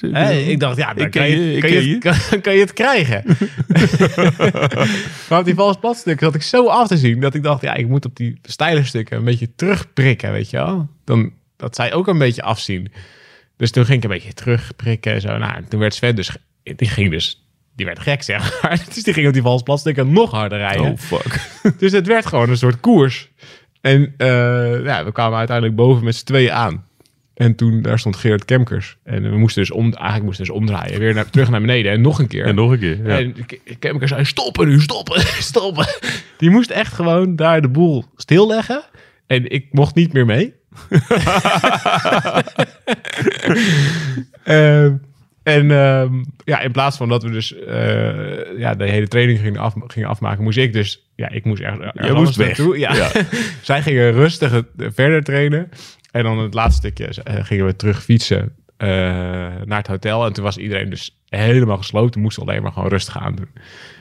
ik 0.48 0.60
dacht, 0.60 0.78
ja, 0.78 0.94
dan 0.94 1.10
kan, 1.10 1.30
je, 1.30 1.60
kan, 1.60 1.72
je, 1.72 1.98
het- 2.00 2.42
kan, 2.42 2.54
je 2.54 2.60
het 2.60 2.74
krijgen. 2.74 3.24
maar 5.30 5.40
op 5.40 5.46
die 5.46 5.56
vals 5.56 5.78
platstukken 5.80 6.26
zat 6.26 6.36
ik 6.36 6.42
zo 6.42 6.68
af 6.68 6.88
te 6.88 6.98
zien 6.98 7.20
dat 7.20 7.34
ik 7.34 7.44
dacht, 7.44 7.62
ja, 7.62 7.74
ik 7.74 7.88
moet 7.88 8.06
op 8.06 8.16
die 8.16 8.40
steile 8.42 8.84
stukken 8.84 9.18
een 9.18 9.24
beetje 9.24 9.56
terugprikken, 9.56 10.32
weet 10.32 10.50
je 10.50 10.58
wel. 10.58 10.90
Dan, 11.06 11.32
dat 11.58 11.76
zij 11.76 11.94
ook 11.94 12.08
een 12.08 12.18
beetje 12.18 12.42
afzien. 12.42 12.92
Dus 13.58 13.72
toen 13.72 13.86
ging 13.86 13.98
ik 13.98 14.04
een 14.04 14.10
beetje 14.10 14.34
terugprikken 14.34 15.14
en 15.14 15.22
zo. 15.22 15.38
Nou, 15.38 15.56
en 15.56 15.68
toen 15.68 15.80
werd 15.80 15.94
Sven 15.94 16.16
dus, 16.16 16.36
die 16.76 16.90
ging 16.90 17.12
dus, 17.12 17.46
die 17.76 17.86
werd 17.86 18.00
gek, 18.00 18.24
zeg 18.24 18.62
maar. 18.62 18.82
Dus 18.94 19.04
die 19.04 19.14
ging 19.14 19.28
op 19.28 19.34
die 19.34 19.42
vals 19.42 19.62
platstukken 19.62 20.14
nog 20.14 20.32
harder 20.32 20.58
rijden. 20.58 20.92
Oh, 20.92 20.98
fuck. 20.98 21.40
Dus 21.80 21.92
het 21.92 22.08
werd 22.08 22.26
gewoon 22.26 22.50
een 22.50 22.58
soort 22.58 22.80
koers. 22.80 23.30
En 23.82 24.14
eh, 24.18 24.84
ja, 24.84 25.06
we 25.06 25.12
kwamen 25.12 25.38
uiteindelijk 25.38 25.78
boven 25.78 26.04
met 26.04 26.16
z'n 26.16 26.26
tweeën 26.26 26.52
aan. 26.52 26.88
En 27.40 27.56
toen, 27.56 27.82
daar 27.82 28.00
stond 28.00 28.16
Gerard 28.16 28.46
Kemkers. 28.46 28.98
En 29.04 29.32
we 29.32 29.38
moesten 29.38 29.62
dus 29.62 29.72
om, 29.72 29.94
eigenlijk 29.94 30.24
moesten 30.24 30.46
dus 30.46 30.56
omdraaien. 30.56 31.00
Weer 31.00 31.14
naar, 31.14 31.30
terug 31.30 31.50
naar 31.50 31.62
beneden 31.62 31.92
en 31.92 32.02
nog 32.02 32.20
een 32.20 32.28
keer. 32.28 32.46
En 32.46 32.56
nog 32.56 32.72
een 32.72 32.80
keer. 32.80 33.08
Ja. 33.08 33.18
En 33.18 33.36
Kemkers 33.80 34.12
zei, 34.12 34.26
stoppen 34.26 34.68
nu, 34.68 34.80
stoppen, 34.80 35.22
stoppen. 35.54 35.88
Die 36.38 36.50
moest 36.50 36.70
echt 36.70 36.94
gewoon 36.94 37.36
daar 37.36 37.62
de 37.62 37.70
boel 37.70 38.06
stilleggen. 38.16 38.84
En 39.28 39.52
ik 39.52 39.68
mocht 39.72 39.96
niet 39.96 40.14
meer 40.14 40.26
mee. 40.26 40.54
Ehm, 44.44 44.96
en 45.50 45.72
ehm, 45.72 46.14
ja, 46.46 46.60
in 46.62 46.72
plaats 46.72 46.98
van 46.98 47.10
dat 47.10 47.24
we 47.24 47.30
dus 47.30 47.56
eh, 47.56 48.58
ja, 48.58 48.76
de 48.76 48.90
hele 48.90 49.08
training 49.08 49.40
gingen, 49.40 49.60
af, 49.62 49.74
gingen 49.88 50.10
afmaken, 50.10 50.44
moest 50.44 50.58
ik 50.58 50.74
dus... 50.74 51.08
Ja, 51.16 51.30
ik 51.30 51.46
moest 51.46 51.62
ergens 51.62 51.92
ergens 51.94 52.20
moest 52.20 52.36
weg. 52.36 52.48
naartoe. 52.48 52.78
Ja. 52.80 52.96
Ja. 52.96 53.10
Zij 53.62 53.82
gingen 53.82 54.12
rustig 54.12 54.52
het- 54.52 54.68
verder 54.78 55.24
trainen. 55.24 55.70
En 56.12 56.24
dan 56.24 56.38
het 56.38 56.54
laatste 56.54 56.88
stukje 56.88 57.24
eh, 57.24 57.46
gingen 57.46 57.66
we 57.66 57.76
terug 57.76 58.04
fietsen 58.04 58.56
eh, 58.78 58.88
naar 59.66 59.78
het 59.78 59.88
hotel. 59.88 60.26
En 60.26 60.34
toen 60.34 60.44
was 60.44 60.58
iedereen 60.58 60.90
dus 60.90 61.18
helemaal 61.30 61.78
gesloten. 61.78 62.14
We 62.14 62.20
moesten 62.20 62.44
alleen 62.44 62.62
maar 62.62 62.72
gewoon 62.72 62.90
rustig 62.90 63.18
aan 63.20 63.36
doen. 63.36 63.50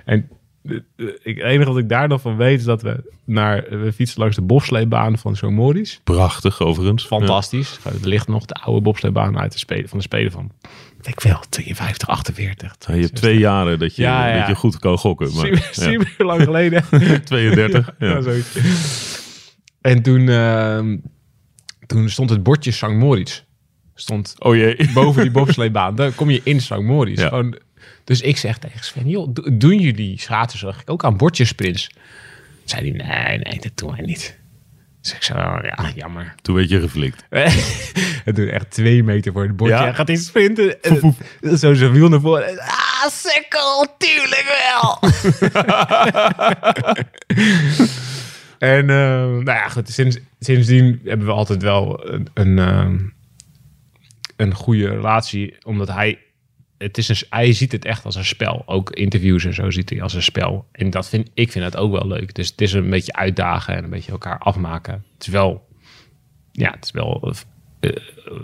En 0.05 0.29
het 0.69 1.23
enige 1.25 1.69
wat 1.71 1.79
ik 1.79 1.89
daar 1.89 2.09
nog 2.09 2.21
van 2.21 2.37
weet 2.37 2.59
is 2.59 2.65
dat 2.65 2.83
we 2.83 3.13
naar 3.25 3.65
we 3.71 3.93
fietsen 3.93 4.21
langs 4.21 4.37
de 4.37 4.43
bobsleebaan 4.43 5.19
van 5.19 5.37
Zo'n. 5.37 5.87
Prachtig, 6.05 6.61
overigens. 6.61 7.07
Fantastisch. 7.07 7.79
Er 7.85 8.09
ligt 8.09 8.29
nog 8.29 8.45
de 8.45 8.55
oude 8.55 8.81
bobsleebaan 8.81 9.39
uit 9.39 9.53
de 9.53 9.59
spelen 9.59 9.89
van 9.89 9.99
de 9.99 10.05
spelen 10.05 10.33
van. 10.33 10.53
Ik 11.03 11.21
wil 11.21 11.41
52, 11.49 12.09
48. 12.09 12.77
Ja. 12.79 12.95
je 12.95 13.01
hebt 13.01 13.15
twee 13.15 13.39
jaren 13.39 13.79
dat 13.79 13.97
je, 13.97 14.03
Ja. 14.03 14.39
Dat 14.39 14.47
je 14.47 14.55
goed 14.55 14.79
kan 14.79 14.99
gokken. 14.99 15.35
Maar, 15.35 15.45
Super, 15.47 15.69
super 15.73 16.27
lang 16.27 16.43
geleden. 16.43 16.85
ja. 17.01 17.21
32. 17.21 17.95
Ja. 17.99 18.23
En 19.81 20.03
toen, 20.03 20.29
ehm, 20.29 20.97
toen 21.87 22.09
stond 22.09 22.31
het 22.31 22.43
bordje 22.43 22.71
St. 22.71 22.89
Moritz. 22.89 23.43
Stond 23.95 24.35
Oh 24.39 24.57
jee. 24.57 24.91
boven 24.95 25.23
die 25.23 25.31
bobsleebaan. 25.31 25.95
Dan 25.95 26.15
kom 26.15 26.31
je 26.31 26.41
in 26.45 26.61
St. 26.61 26.81
Moritz. 26.81 27.23
Gewoon, 27.23 27.57
dus 28.09 28.21
ik 28.21 28.37
zeg 28.37 28.59
tegen 28.59 28.85
Sven, 28.85 29.09
joh, 29.09 29.29
do- 29.33 29.57
doen 29.59 29.79
jullie 29.79 30.21
schaatsen 30.21 30.59
zag 30.59 30.81
ik 30.81 30.91
ook 30.91 31.05
aan 31.05 31.17
bordjesprints? 31.17 31.91
Zei 32.65 32.91
hij, 32.91 33.07
nee, 33.07 33.39
nee, 33.39 33.61
dat 33.61 33.73
doen 33.75 33.91
wij 33.91 34.07
niet. 34.07 34.39
Dus 35.01 35.15
ik 35.15 35.23
zei, 35.23 35.39
oh, 35.39 35.59
ja, 35.63 35.91
jammer. 35.95 36.35
Toen 36.43 36.55
werd 36.55 36.69
je 36.69 36.81
geflikt. 36.81 37.25
Het 38.25 38.37
doet 38.37 38.49
echt 38.49 38.71
twee 38.71 39.03
meter 39.03 39.33
voor 39.33 39.43
het 39.43 39.57
bordje. 39.57 39.77
Ja. 39.77 39.83
Hij 39.83 39.95
gaat 39.95 40.09
in 40.09 40.19
sprinten. 40.19 40.83
en 41.41 41.59
Zo 41.59 41.75
zijn 41.75 41.93
wiel 41.93 42.09
naar 42.09 42.21
voren. 42.21 42.49
En, 42.49 42.59
ah! 42.59 42.89
Ja, 43.03 43.09
sikkel, 43.09 43.87
tuurlijk 43.99 44.69
wel. 44.71 44.99
en 48.75 48.91
eh, 48.91 49.27
nou 49.27 49.45
ja, 49.45 49.69
goed, 49.69 49.89
sinds, 49.89 50.19
sindsdien 50.41 51.01
hebben 51.05 51.27
we 51.27 51.33
altijd 51.33 51.63
wel 51.63 52.11
een, 52.13 52.29
een, 52.35 52.59
eh, 52.59 52.91
een 54.37 54.55
goede 54.55 54.89
relatie. 54.89 55.57
Omdat 55.63 55.89
hij, 55.89 56.19
het 56.79 56.99
is 56.99 57.09
een, 57.09 57.17
hij 57.31 57.53
ziet 57.53 57.73
het 57.73 57.85
echt 57.85 58.05
als 58.05 58.15
een 58.15 58.25
spel. 58.25 58.63
Ook 58.67 58.91
interviews 58.91 59.45
en 59.45 59.55
zo 59.55 59.71
ziet 59.71 59.91
hij 59.91 60.03
als 60.03 60.15
een 60.15 60.23
spel. 60.23 60.69
En 60.73 60.91
dat 60.91 61.09
vind, 61.09 61.31
ik 61.35 61.53
vind 61.53 61.65
dat 61.65 61.77
ook 61.77 61.93
wel 61.93 62.07
leuk. 62.07 62.35
Dus 62.35 62.49
het 62.51 62.61
is 62.61 62.73
een 62.73 62.91
beetje 62.91 63.13
uitdagen 63.13 63.77
en 63.77 63.85
een 63.85 63.91
beetje 63.91 64.13
elkaar 64.13 64.39
afmaken. 64.39 65.05
Het 65.15 65.27
is 65.27 65.33
wel, 65.33 65.69
ja, 66.53 66.71
het 66.71 66.85
is 66.85 66.91
wel, 66.91 67.35
eh, 67.81 67.91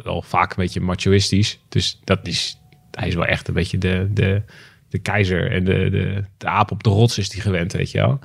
wel 0.02 0.22
vaak 0.22 0.50
een 0.50 0.62
beetje 0.62 0.80
machoïstisch. 0.80 1.60
Dus 1.68 2.00
dat 2.04 2.26
is, 2.26 2.60
hij 2.90 3.08
is 3.08 3.14
wel 3.14 3.26
echt 3.26 3.48
een 3.48 3.54
beetje 3.54 3.78
de, 3.78 4.08
de, 4.10 4.42
de 4.88 4.98
keizer 4.98 5.50
en 5.50 5.64
de, 5.64 5.90
de, 5.90 6.24
de 6.36 6.46
aap 6.46 6.70
op 6.70 6.82
de 6.82 6.90
rots 6.90 7.18
is 7.18 7.28
die 7.28 7.40
gewend, 7.40 7.72
weet 7.72 7.90
je 7.90 7.98
wel. 7.98 8.18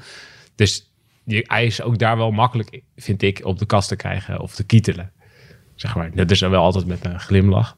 Dus 0.56 0.92
die, 1.26 1.44
hij 1.48 1.66
is 1.66 1.82
ook 1.82 1.98
daar 1.98 2.18
wel 2.18 2.32
makkelijk, 2.32 2.82
vind 2.96 3.22
ik, 3.22 3.46
op 3.46 3.60
de 3.60 3.66
kast 3.66 3.88
te 3.88 3.96
krijgen 3.96 4.40
of 4.40 4.56
te 4.56 4.66
kietelen. 4.66 5.12
Zeg 5.76 5.96
maar. 5.96 6.16
Dat 6.16 6.32
is 6.32 6.40
dan 6.40 6.50
wel 6.50 6.64
altijd 6.64 6.86
met 6.86 7.06
een 7.06 7.20
glimlach. 7.20 7.78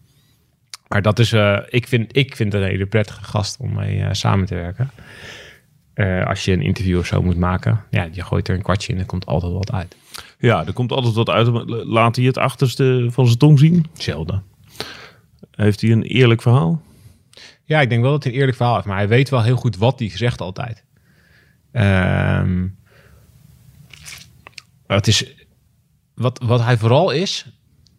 Maar 0.92 1.02
dat 1.02 1.20
is, 1.20 1.34
eh, 1.34 1.58
ik, 1.70 1.88
vind, 1.88 2.18
ik 2.18 2.36
vind 2.36 2.54
het 2.54 2.62
een 2.62 2.68
hele 2.68 2.86
prettige 2.86 3.24
gast 3.24 3.58
om 3.60 3.74
mee 3.74 4.02
eh, 4.02 4.10
samen 4.12 4.46
te 4.46 4.56
werken. 4.56 4.92
Eh, 5.94 6.26
als 6.26 6.46
je 6.46 6.52
een 6.52 6.62
interview 6.62 6.98
of 6.98 7.06
zo 7.06 7.22
moet 7.22 7.38
maken, 7.38 7.84
ja, 7.90 8.08
je 8.12 8.24
gooit 8.24 8.48
er 8.48 8.56
een 8.56 8.62
kwartje 8.62 8.88
in 8.88 8.96
en 8.96 9.02
er 9.02 9.08
komt 9.08 9.26
altijd 9.26 9.54
wat 9.54 9.72
uit. 9.72 9.96
Ja, 10.40 10.66
er 10.66 10.74
komt 10.74 10.92
altijd 10.92 11.14
wat 11.14 11.30
uit. 11.30 11.48
Laat 11.86 12.16
hij 12.16 12.26
het 12.26 12.38
achterste 12.38 13.08
van 13.12 13.26
zijn 13.26 13.38
tong 13.38 13.60
zien? 13.60 13.86
Zelden. 13.94 14.44
Heeft 15.52 15.82
hij 15.82 15.92
een 15.92 16.04
eerlijk 16.04 16.42
verhaal? 16.42 16.82
Ja, 17.64 17.82
ik 17.82 17.90
denk 17.90 18.02
wel 18.02 18.12
dat 18.12 18.24
hij 18.24 18.32
een 18.32 18.38
eerlijk 18.38 18.58
verhaal 18.58 18.76
heeft, 18.76 18.88
maar 18.88 18.98
hij 18.98 19.08
weet 19.08 19.30
wel 19.30 19.44
heel 19.44 19.56
goed 19.56 19.78
wat 19.78 20.00
hij 20.00 20.10
zegt 20.10 20.42
altijd. 20.42 20.84
Ehm 21.72 22.68
het 24.88 25.08
is, 25.08 25.34
wat, 26.14 26.42
wat 26.44 26.64
hij 26.64 26.78
vooral 26.78 27.12
is, 27.12 27.46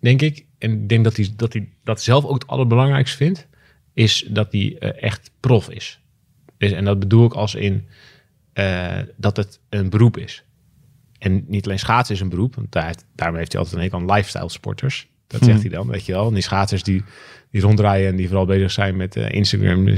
denk 0.00 0.22
ik, 0.22 0.46
en 0.62 0.72
ik 0.72 0.88
denk 0.88 1.04
dat 1.04 1.16
hij 1.16 1.28
dat, 1.36 1.52
hij 1.52 1.68
dat 1.84 2.02
zelf 2.02 2.24
ook 2.24 2.34
het 2.34 2.46
allerbelangrijkste 2.46 3.16
vindt, 3.16 3.48
is 3.92 4.26
dat 4.28 4.52
hij 4.52 4.76
eh, 4.78 5.02
echt 5.02 5.30
prof 5.40 5.70
is. 5.70 6.00
Dus, 6.58 6.72
en 6.72 6.84
dat 6.84 6.98
bedoel 6.98 7.26
ik 7.26 7.32
als 7.32 7.54
in 7.54 7.86
eh, 8.52 8.98
dat 9.16 9.36
het 9.36 9.60
een 9.68 9.90
beroep 9.90 10.16
is. 10.16 10.44
En 11.18 11.44
niet 11.46 11.64
alleen 11.64 11.78
schaatsen 11.78 12.14
is 12.14 12.20
een 12.20 12.28
beroep, 12.28 12.54
want 12.54 12.72
daar, 12.72 12.94
daarmee 13.14 13.38
heeft 13.38 13.52
hij 13.52 13.60
altijd 13.60 13.78
een 13.78 13.84
hekel 13.84 13.98
aan 13.98 14.16
lifestyle 14.16 14.50
sporters. 14.50 15.08
Dat 15.26 15.44
zegt 15.44 15.60
hij 15.60 15.70
dan, 15.70 15.86
weet 15.86 16.06
je 16.06 16.12
wel. 16.12 16.26
En 16.26 16.34
die 16.34 16.42
schaatsers 16.42 16.82
die, 16.82 17.04
die 17.50 17.60
ronddraaien 17.60 18.08
en 18.08 18.16
die 18.16 18.26
vooral 18.26 18.46
bezig 18.46 18.70
zijn 18.70 18.96
met 18.96 19.16
eh, 19.16 19.30
Instagram 19.30 19.88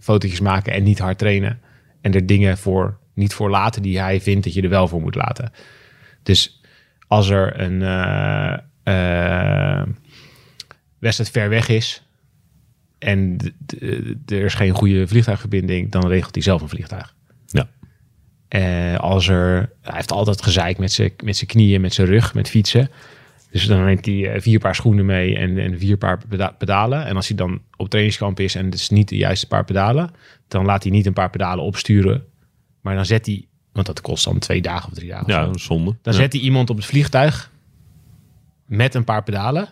fotootjes 0.00 0.40
maken 0.40 0.72
en 0.72 0.82
niet 0.82 0.98
hard 0.98 1.18
trainen. 1.18 1.60
En 2.00 2.14
er 2.14 2.26
dingen 2.26 2.58
voor, 2.58 2.98
niet 3.14 3.34
voor 3.34 3.50
laten 3.50 3.82
die 3.82 4.00
hij 4.00 4.20
vindt 4.20 4.44
dat 4.44 4.54
je 4.54 4.62
er 4.62 4.68
wel 4.68 4.88
voor 4.88 5.00
moet 5.00 5.14
laten. 5.14 5.52
Dus 6.22 6.62
als 7.06 7.28
er 7.28 7.60
een 7.60 7.82
wedstrijd 10.98 11.30
ver 11.30 11.48
weg 11.48 11.68
is 11.68 12.02
en 12.98 13.36
er 14.26 14.44
is 14.44 14.54
geen 14.54 14.70
goede 14.74 15.08
vliegtuigverbinding, 15.08 15.90
dan 15.90 16.08
regelt 16.08 16.34
hij 16.34 16.42
zelf 16.42 16.62
een 16.62 16.68
vliegtuig. 16.68 17.14
Ja. 17.46 17.68
Eh, 18.48 18.98
als 18.98 19.28
er, 19.28 19.72
hij 19.82 19.94
heeft 19.94 20.12
altijd 20.12 20.42
gezeik 20.42 20.78
met 20.78 20.92
zijn 20.92 21.12
met 21.24 21.36
zijn 21.36 21.50
knieën, 21.50 21.80
met 21.80 21.94
zijn 21.94 22.06
rug, 22.06 22.34
met 22.34 22.48
fietsen. 22.50 22.90
Dus 23.50 23.66
dan 23.66 23.84
neemt 23.84 24.06
hij 24.06 24.30
eh, 24.32 24.40
vier 24.40 24.58
paar 24.58 24.74
schoenen 24.74 25.06
mee 25.06 25.36
en, 25.36 25.58
en 25.58 25.78
vier 25.78 25.96
paar 25.96 26.18
peda- 26.28 26.54
pedalen. 26.58 27.06
En 27.06 27.16
als 27.16 27.28
hij 27.28 27.36
dan 27.36 27.60
op 27.76 27.88
trainingskamp 27.88 28.40
is 28.40 28.54
en 28.54 28.64
het 28.64 28.74
is 28.74 28.88
niet 28.88 29.08
de 29.08 29.16
juiste 29.16 29.46
paar 29.46 29.64
pedalen, 29.64 30.10
dan 30.48 30.64
laat 30.64 30.82
hij 30.82 30.92
niet 30.92 31.06
een 31.06 31.12
paar 31.12 31.30
pedalen 31.30 31.64
opsturen. 31.64 32.24
Maar 32.80 32.94
dan 32.94 33.06
zet 33.06 33.26
hij, 33.26 33.46
want 33.72 33.86
dat 33.86 34.00
kost 34.00 34.24
dan 34.24 34.38
twee 34.38 34.60
dagen 34.62 34.88
of 34.90 34.94
drie 34.94 35.08
dagen. 35.08 35.26
Ja, 35.32 35.44
zo. 35.44 35.52
zonde. 35.52 35.96
Dan 36.02 36.12
Ja. 36.12 36.18
zet 36.20 36.32
hij 36.32 36.42
iemand 36.42 36.70
op 36.70 36.76
het 36.76 36.86
vliegtuig 36.86 37.50
met 38.68 38.94
een 38.94 39.04
paar 39.04 39.22
pedalen. 39.22 39.68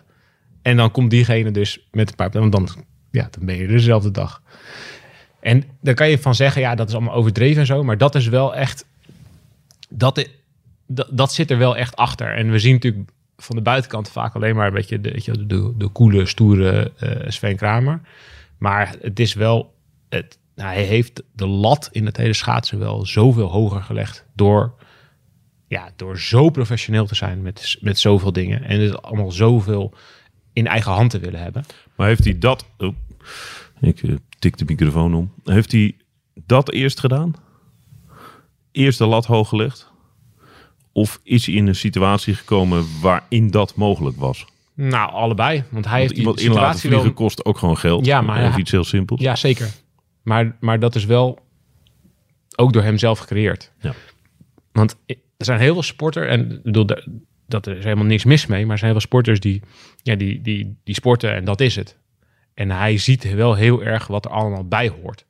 En 0.63 0.77
dan 0.77 0.91
komt 0.91 1.11
diegene 1.11 1.51
dus 1.51 1.89
met 1.91 2.09
een 2.09 2.17
paar 2.17 2.31
pedalen. 2.31 2.51
Want 2.51 2.75
dan, 2.75 2.85
ja, 3.11 3.29
dan 3.31 3.47
ben 3.47 3.57
je 3.57 3.67
dezelfde 3.67 4.11
dag. 4.11 4.43
En 5.41 5.65
dan 5.81 5.95
kan 5.95 6.09
je 6.09 6.19
van 6.19 6.35
zeggen, 6.35 6.61
ja, 6.61 6.75
dat 6.75 6.89
is 6.89 6.95
allemaal 6.95 7.15
overdreven 7.15 7.61
en 7.61 7.67
zo. 7.67 7.83
Maar 7.83 7.99
dat 7.99 8.15
is 8.15 8.29
wel 8.29 8.55
echt... 8.55 8.87
Dat, 9.89 10.29
dat, 11.11 11.33
zit 11.33 11.51
er 11.51 11.59
wel 11.59 11.77
echt 11.77 11.97
achter. 11.97 12.35
En 12.35 12.51
we 12.51 12.59
zien 12.59 12.73
natuurlijk 12.73 13.11
van 13.37 13.57
de 13.57 13.63
buitenkant 13.63 14.11
vaak 14.11 14.35
alleen 14.35 14.57
maar 14.57 14.67
een 14.67 14.73
beetje 14.73 15.01
de, 15.01 15.21
je, 15.23 15.47
de, 15.47 15.73
de 15.77 15.93
coole, 15.93 16.27
stoere 16.27 16.93
eh 16.99 17.31
Sven 17.31 17.57
Kramer. 17.57 18.01
Maar 18.59 18.95
het 19.01 19.21
is 19.21 19.35
wel... 19.35 19.75
Het, 20.09 20.39
nou, 20.55 20.73
hij 20.73 20.83
heeft 20.83 21.23
de 21.33 21.47
lat 21.47 21.89
in 21.93 22.07
het 22.07 22.17
hele 22.17 22.33
schaatsen 22.33 22.79
wel 22.79 23.07
zoveel 23.07 23.49
hoger 23.49 23.83
gelegd 23.83 24.25
door 24.35 24.75
ja, 25.67 25.91
door 25.97 26.19
zo 26.19 26.51
professioneel 26.51 27.07
te 27.07 27.15
zijn 27.15 27.43
met, 27.43 27.77
met 27.81 27.99
zoveel 27.99 28.33
dingen. 28.33 28.63
En 28.65 28.81
het 28.81 29.03
allemaal 29.03 29.31
zoveel 29.33 29.95
in 30.53 30.67
eigen 30.67 30.93
hand 30.93 31.11
te 31.11 31.19
willen 31.19 31.41
hebben. 31.41 31.65
Maar 31.97 32.07
heeft 32.07 32.25
hij 32.25 32.39
dat... 32.39 32.67
Oh, 32.79 32.95
ik 33.81 34.03
eh, 34.03 34.15
tik 34.39 34.57
de 34.57 34.65
microfoon 34.65 35.15
om. 35.15 35.33
Heeft 35.45 35.73
hij 35.73 35.97
dat 36.35 36.73
eerst 36.73 37.01
gedaan? 37.01 37.35
Eerst 38.73 38.99
de 38.99 39.07
lat 39.07 39.27
hoog 39.27 39.49
gelegd? 39.49 39.91
Of 40.93 41.21
is 41.23 41.47
hij 41.47 41.55
in 41.55 41.67
een 41.67 41.75
situatie 41.75 42.35
gekomen 42.35 42.87
waarin 43.01 43.51
dat 43.51 43.75
mogelijk 43.75 44.17
was? 44.17 44.45
Nou, 44.75 45.11
allebei. 45.13 45.65
Want 45.71 45.71
hij 45.71 45.81
Want 45.83 45.95
heeft 45.95 46.09
die 46.11 46.19
iemand 46.19 46.41
in 46.41 46.53
laten 46.53 46.81
vliegen 46.81 47.03
wel... 47.03 47.13
kost 47.13 47.45
ook 47.45 47.59
gewoon 47.59 47.77
geld. 47.79 48.07
Ja, 48.07 48.21
maar 48.21 48.51
hij- 48.51 48.59
iets 48.61 48.71
heel 48.71 48.85
simpels. 48.85 49.21
Ja, 49.21 49.37
zeker. 49.37 49.71
Maar, 50.23 50.57
maar 50.61 50.79
dat 50.81 50.95
is 50.95 51.05
wel 51.05 51.39
ook 52.57 52.73
door 52.73 52.83
hem 52.83 52.99
zelf 52.99 53.19
gecreëerd. 53.19 53.73
Ja. 53.81 53.95
Want 54.73 54.97
er 55.37 55.45
zijn 55.45 55.61
heel 55.61 55.73
veel 55.73 55.83
sporters, 55.83 56.27
en 56.27 56.61
bedoel, 56.63 56.87
dat 57.47 57.67
er 57.67 57.77
is 57.77 57.85
helemaal 57.85 58.05
niks 58.05 58.25
mis 58.25 58.47
mee, 58.47 58.63
maar 58.63 58.73
er 58.73 58.79
zijn 58.79 58.91
heel 58.91 59.01
veel 59.01 59.09
sporters 59.09 59.41
die, 59.41 59.63
ja, 60.03 60.15
die, 60.15 60.41
die, 60.41 60.77
die 60.85 60.95
sporten 60.95 61.35
en 61.35 61.45
dat 61.45 61.61
is 61.61 61.77
het. 61.77 61.97
En 62.55 62.71
hij 62.71 62.99
ziet 62.99 63.35
wel 63.35 63.55
heel 63.55 63.83
erg 63.83 64.07
wat 64.07 64.25
er 64.25 64.31
allemaal 64.31 64.65
bij 64.65 64.89
hoort. 64.89 65.25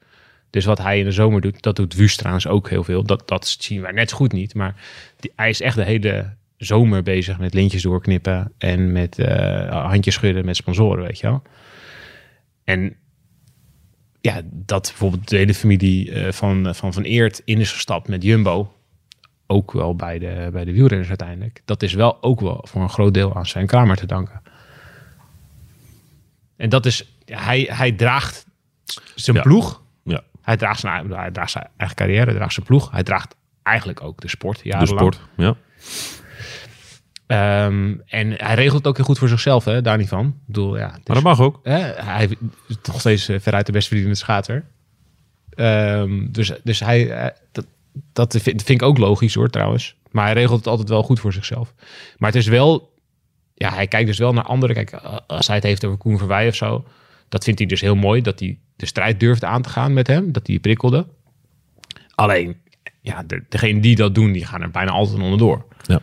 Dus 0.50 0.64
wat 0.64 0.78
hij 0.78 0.98
in 0.98 1.04
de 1.04 1.12
zomer 1.12 1.40
doet, 1.40 1.62
dat 1.62 1.76
doet 1.76 1.94
Wust 1.94 2.18
trouwens 2.18 2.46
ook 2.46 2.68
heel 2.68 2.84
veel. 2.84 3.02
Dat, 3.02 3.28
dat 3.28 3.56
zien 3.58 3.80
wij 3.80 3.92
net 3.92 4.10
zo 4.10 4.16
goed 4.16 4.32
niet. 4.32 4.54
Maar 4.54 4.74
die, 5.16 5.32
hij 5.36 5.48
is 5.48 5.60
echt 5.60 5.76
de 5.76 5.84
hele 5.84 6.34
zomer 6.56 7.02
bezig 7.02 7.38
met 7.38 7.54
lintjes 7.54 7.82
doorknippen 7.82 8.52
en 8.58 8.92
met 8.92 9.18
eh, 9.18 9.86
handjes 9.86 10.14
schudden 10.14 10.44
met 10.44 10.56
sponsoren, 10.56 11.04
weet 11.04 11.18
je 11.18 11.26
wel. 11.26 11.42
En 12.64 12.96
ja, 14.20 14.40
dat 14.52 14.82
bijvoorbeeld 14.82 15.28
de 15.28 15.36
hele 15.36 15.54
familie 15.54 16.12
eh, 16.12 16.32
van, 16.32 16.74
van 16.74 16.92
Van 16.92 17.02
Eert 17.02 17.42
in 17.44 17.60
is 17.60 17.72
gestapt 17.72 18.08
met 18.08 18.22
Jumbo. 18.22 18.75
Ook 19.46 19.72
wel 19.72 19.96
bij 19.96 20.18
de, 20.18 20.48
bij 20.52 20.64
de 20.64 20.72
wielrenners 20.72 21.08
uiteindelijk. 21.08 21.62
Dat 21.64 21.82
is 21.82 21.92
wel 21.94 22.22
ook 22.22 22.40
wel 22.40 22.64
voor 22.68 22.82
een 22.82 22.90
groot 22.90 23.14
deel 23.14 23.36
aan 23.36 23.46
zijn 23.46 23.66
Kramer 23.66 23.96
te 23.96 24.06
danken. 24.06 24.42
En 26.56 26.68
dat 26.68 26.86
is, 26.86 27.12
hij, 27.24 27.68
hij 27.72 27.92
draagt 27.92 28.46
zijn 29.14 29.36
Ja. 29.36 29.42
ploeg. 29.42 29.82
Ja, 30.04 30.22
Hij 30.42 30.56
draagt, 30.56 30.80
zijn, 30.80 31.10
hij 31.10 31.30
draagt 31.30 31.50
zijn 31.50 31.68
eigen 31.76 31.96
carrière, 31.96 32.24
hij 32.24 32.34
draagt 32.34 32.52
zijn 32.52 32.66
ploeg. 32.66 32.90
Hij 32.90 33.02
draagt 33.02 33.34
eigenlijk 33.62 34.02
ook 34.02 34.20
de 34.20 34.28
sport. 34.28 34.62
de 34.62 34.68
jarenlang. 34.68 34.98
sport. 35.14 35.20
Ja. 35.36 35.56
Ehm, 37.26 37.94
en 38.06 38.30
hij 38.32 38.54
regelt 38.54 38.76
het 38.78 38.86
ook 38.86 38.96
heel 38.96 39.04
goed 39.04 39.18
voor 39.18 39.28
zichzelf, 39.28 39.64
hè, 39.64 39.82
daar 39.82 39.98
niet 39.98 40.08
van. 40.08 40.26
Ik 40.26 40.32
bedoel, 40.46 40.76
ja, 40.76 40.88
Maar 40.88 41.00
dat 41.14 41.22
mag 41.22 41.40
ook. 41.40 41.60
Hè, 41.62 41.78
hij 42.04 42.28
is 42.68 42.76
nog 42.82 43.00
steeds 43.00 43.28
eh, 43.28 43.40
veruit 43.40 43.66
de 43.66 43.72
best 43.72 43.86
verdienende 43.86 44.18
schater. 44.18 44.64
Ehm, 45.50 46.26
dus 46.30 46.52
dus 46.64 46.80
hij, 46.80 47.10
eh, 47.10 47.36
dat, 47.52 47.66
dat 48.12 48.32
vind, 48.32 48.62
vind 48.62 48.80
ik 48.80 48.82
ook 48.82 48.98
logisch 48.98 49.34
hoor 49.34 49.50
trouwens. 49.50 49.96
Maar 50.10 50.24
hij 50.24 50.34
regelt 50.34 50.58
het 50.58 50.66
altijd 50.66 50.88
wel 50.88 51.02
goed 51.02 51.20
voor 51.20 51.32
zichzelf. 51.32 51.74
Maar 52.16 52.30
het 52.30 52.38
is 52.38 52.46
wel, 52.46 52.94
ja, 53.54 53.72
hij 53.74 53.86
kijkt 53.86 54.06
dus 54.06 54.18
wel 54.18 54.32
naar 54.32 54.44
anderen. 54.44 54.74
Kijk, 54.74 54.92
als 55.26 55.46
hij 55.46 55.56
het 55.56 55.64
heeft 55.64 55.84
over 55.84 55.98
Koen 55.98 56.18
Verwij 56.18 56.48
of 56.48 56.54
zo, 56.54 56.84
dat 57.28 57.44
vindt 57.44 57.58
hij 57.58 57.68
dus 57.68 57.80
heel 57.80 57.94
mooi. 57.94 58.22
Dat 58.22 58.40
hij 58.40 58.58
de 58.76 58.86
strijd 58.86 59.20
durfde 59.20 59.46
aan 59.46 59.62
te 59.62 59.68
gaan 59.68 59.92
met 59.92 60.06
hem, 60.06 60.32
dat 60.32 60.46
hij 60.46 60.58
prikkelde. 60.58 61.06
Alleen, 62.14 62.56
ja, 63.00 63.22
de, 63.22 63.44
degenen 63.48 63.80
die 63.80 63.96
dat 63.96 64.14
doen, 64.14 64.32
die 64.32 64.46
gaan 64.46 64.62
er 64.62 64.70
bijna 64.70 64.90
altijd 64.90 65.22
onderdoor. 65.22 65.66
Ja. 65.82 66.00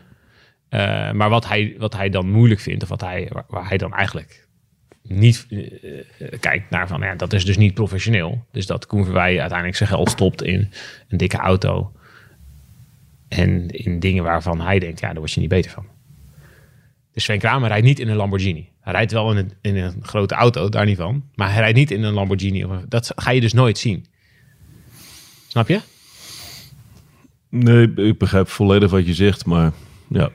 Eh, 0.70 1.14
maar 1.14 1.30
wat 1.30 1.48
hij, 1.48 1.76
wat 1.78 1.96
hij 1.96 2.10
dan 2.10 2.30
moeilijk 2.30 2.60
vindt, 2.60 2.84
of 2.84 2.90
wat 2.90 3.02
hij, 3.02 3.32
waar 3.48 3.68
hij 3.68 3.78
dan 3.78 3.94
eigenlijk 3.94 4.43
niet 5.20 5.46
eh, 5.50 5.60
eh, 6.00 6.40
kijkt 6.40 6.70
naar 6.70 6.88
van, 6.88 7.02
ja, 7.02 7.16
dat 7.16 7.34
is 7.34 7.46
dus 7.46 7.58
niet 7.58 7.74
professioneel. 7.74 8.46
Dus 8.52 8.66
dat 8.66 8.86
Koen 8.86 9.04
Verwij 9.04 9.40
uiteindelijk 9.40 9.78
zijn 9.78 9.90
geld 9.90 10.10
stopt 10.10 10.44
in 10.44 10.72
een 11.08 11.18
dikke 11.18 11.38
auto. 11.38 11.92
En 13.28 13.70
in 13.70 14.00
dingen 14.00 14.24
waarvan 14.24 14.62
hij 14.62 14.80
denkt, 14.80 15.00
ja, 15.00 15.08
daar 15.08 15.18
word 15.18 15.32
je 15.32 15.40
niet 15.40 15.50
beter 15.50 15.72
van. 15.72 15.86
Dus 17.14 17.24
Sven 17.24 17.40
Kramer 17.40 17.70
rijdt 17.70 17.86
niet 17.86 18.00
in 18.00 18.08
een 18.08 18.16
Lamborghini. 18.16 18.70
Hij 18.80 18.94
rijdt 18.94 19.12
wel 19.12 19.32
in 19.32 19.38
een, 19.38 19.54
in 19.62 19.76
een 19.76 20.04
grote 20.04 20.36
auto, 20.36 20.70
daar 20.70 20.86
niet 20.86 20.98
van. 20.98 21.24
Maar 21.36 21.52
hij 21.52 21.60
rijdt 21.60 21.78
niet 21.78 21.92
in 21.92 22.04
een 22.04 22.14
Lamborghini. 22.14 22.66
Dat 22.88 23.12
ga 23.16 23.32
je 23.32 23.42
dus 23.42 23.54
nooit 23.54 23.78
zien. 23.78 24.06
Snap 25.48 25.68
je? 25.68 25.80
Nee, 27.50 27.94
ik 27.94 28.18
begrijp 28.18 28.48
volledig 28.48 28.92
wat 28.92 29.06
je 29.06 29.14
zegt, 29.14 29.46
maar 29.46 29.72
ja. 30.08 30.32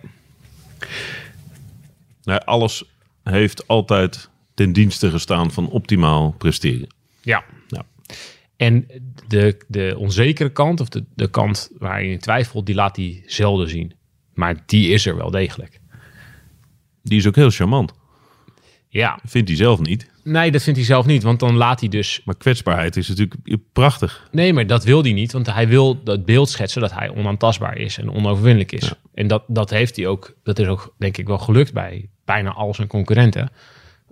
Nou, 2.22 2.40
alles 2.44 2.84
heeft 3.22 3.68
altijd 3.68 4.28
ten 4.58 4.72
dienste 4.72 5.10
gestaan 5.10 5.50
van 5.50 5.68
optimaal 5.70 6.34
presteren. 6.38 6.88
Ja. 7.22 7.44
Ja. 7.68 7.82
En 8.56 8.86
de, 9.28 9.56
de 9.68 9.94
onzekere 9.98 10.48
kant, 10.52 10.80
of 10.80 10.88
de, 10.88 11.04
de 11.14 11.30
kant 11.30 11.70
waar 11.78 12.04
je 12.04 12.10
in 12.10 12.18
twijfelt, 12.18 12.66
die 12.66 12.74
laat 12.74 12.96
hij 12.96 13.22
zelden 13.26 13.68
zien. 13.68 13.92
Maar 14.34 14.62
die 14.66 14.88
is 14.92 15.06
er 15.06 15.16
wel 15.16 15.30
degelijk. 15.30 15.80
Die 17.02 17.18
is 17.18 17.26
ook 17.26 17.34
heel 17.36 17.50
charmant. 17.50 17.92
Ja, 18.88 19.18
Vindt 19.24 19.48
hij 19.48 19.56
zelf 19.56 19.80
niet. 19.80 20.10
nee, 20.24 20.50
dat 20.50 20.62
vindt 20.62 20.78
hij 20.78 20.88
zelf 20.88 21.06
niet. 21.06 21.22
Want 21.22 21.40
dan 21.40 21.54
laat 21.56 21.80
hij 21.80 21.88
dus 21.88 22.20
Maar 22.24 22.36
kwetsbaarheid 22.36 22.96
is 22.96 23.08
natuurlijk 23.08 23.56
prachtig. 23.72 24.28
Nee, 24.30 24.52
maar 24.52 24.66
dat 24.66 24.84
wil 24.84 25.02
hij 25.02 25.12
niet, 25.12 25.32
want 25.32 25.52
hij 25.52 25.68
wil 25.68 26.02
dat 26.02 26.24
beeld 26.24 26.48
schetsen 26.48 26.80
dat 26.80 26.92
hij 26.92 27.10
onaantastbaar 27.10 27.76
is 27.76 27.98
en 27.98 28.10
onoverwinnelijk 28.10 28.72
is. 28.72 28.92
En 29.14 29.26
dat, 29.26 29.44
dat 29.46 29.70
heeft 29.70 29.96
hij 29.96 30.06
ook, 30.06 30.34
dat 30.42 30.58
is 30.58 30.66
ook 30.66 30.94
denk 30.98 31.16
ik 31.16 31.26
wel 31.26 31.38
gelukt 31.38 31.72
bij 31.72 32.08
bijna 32.24 32.50
al 32.52 32.74
zijn 32.74 32.88
concurrenten. 32.88 33.50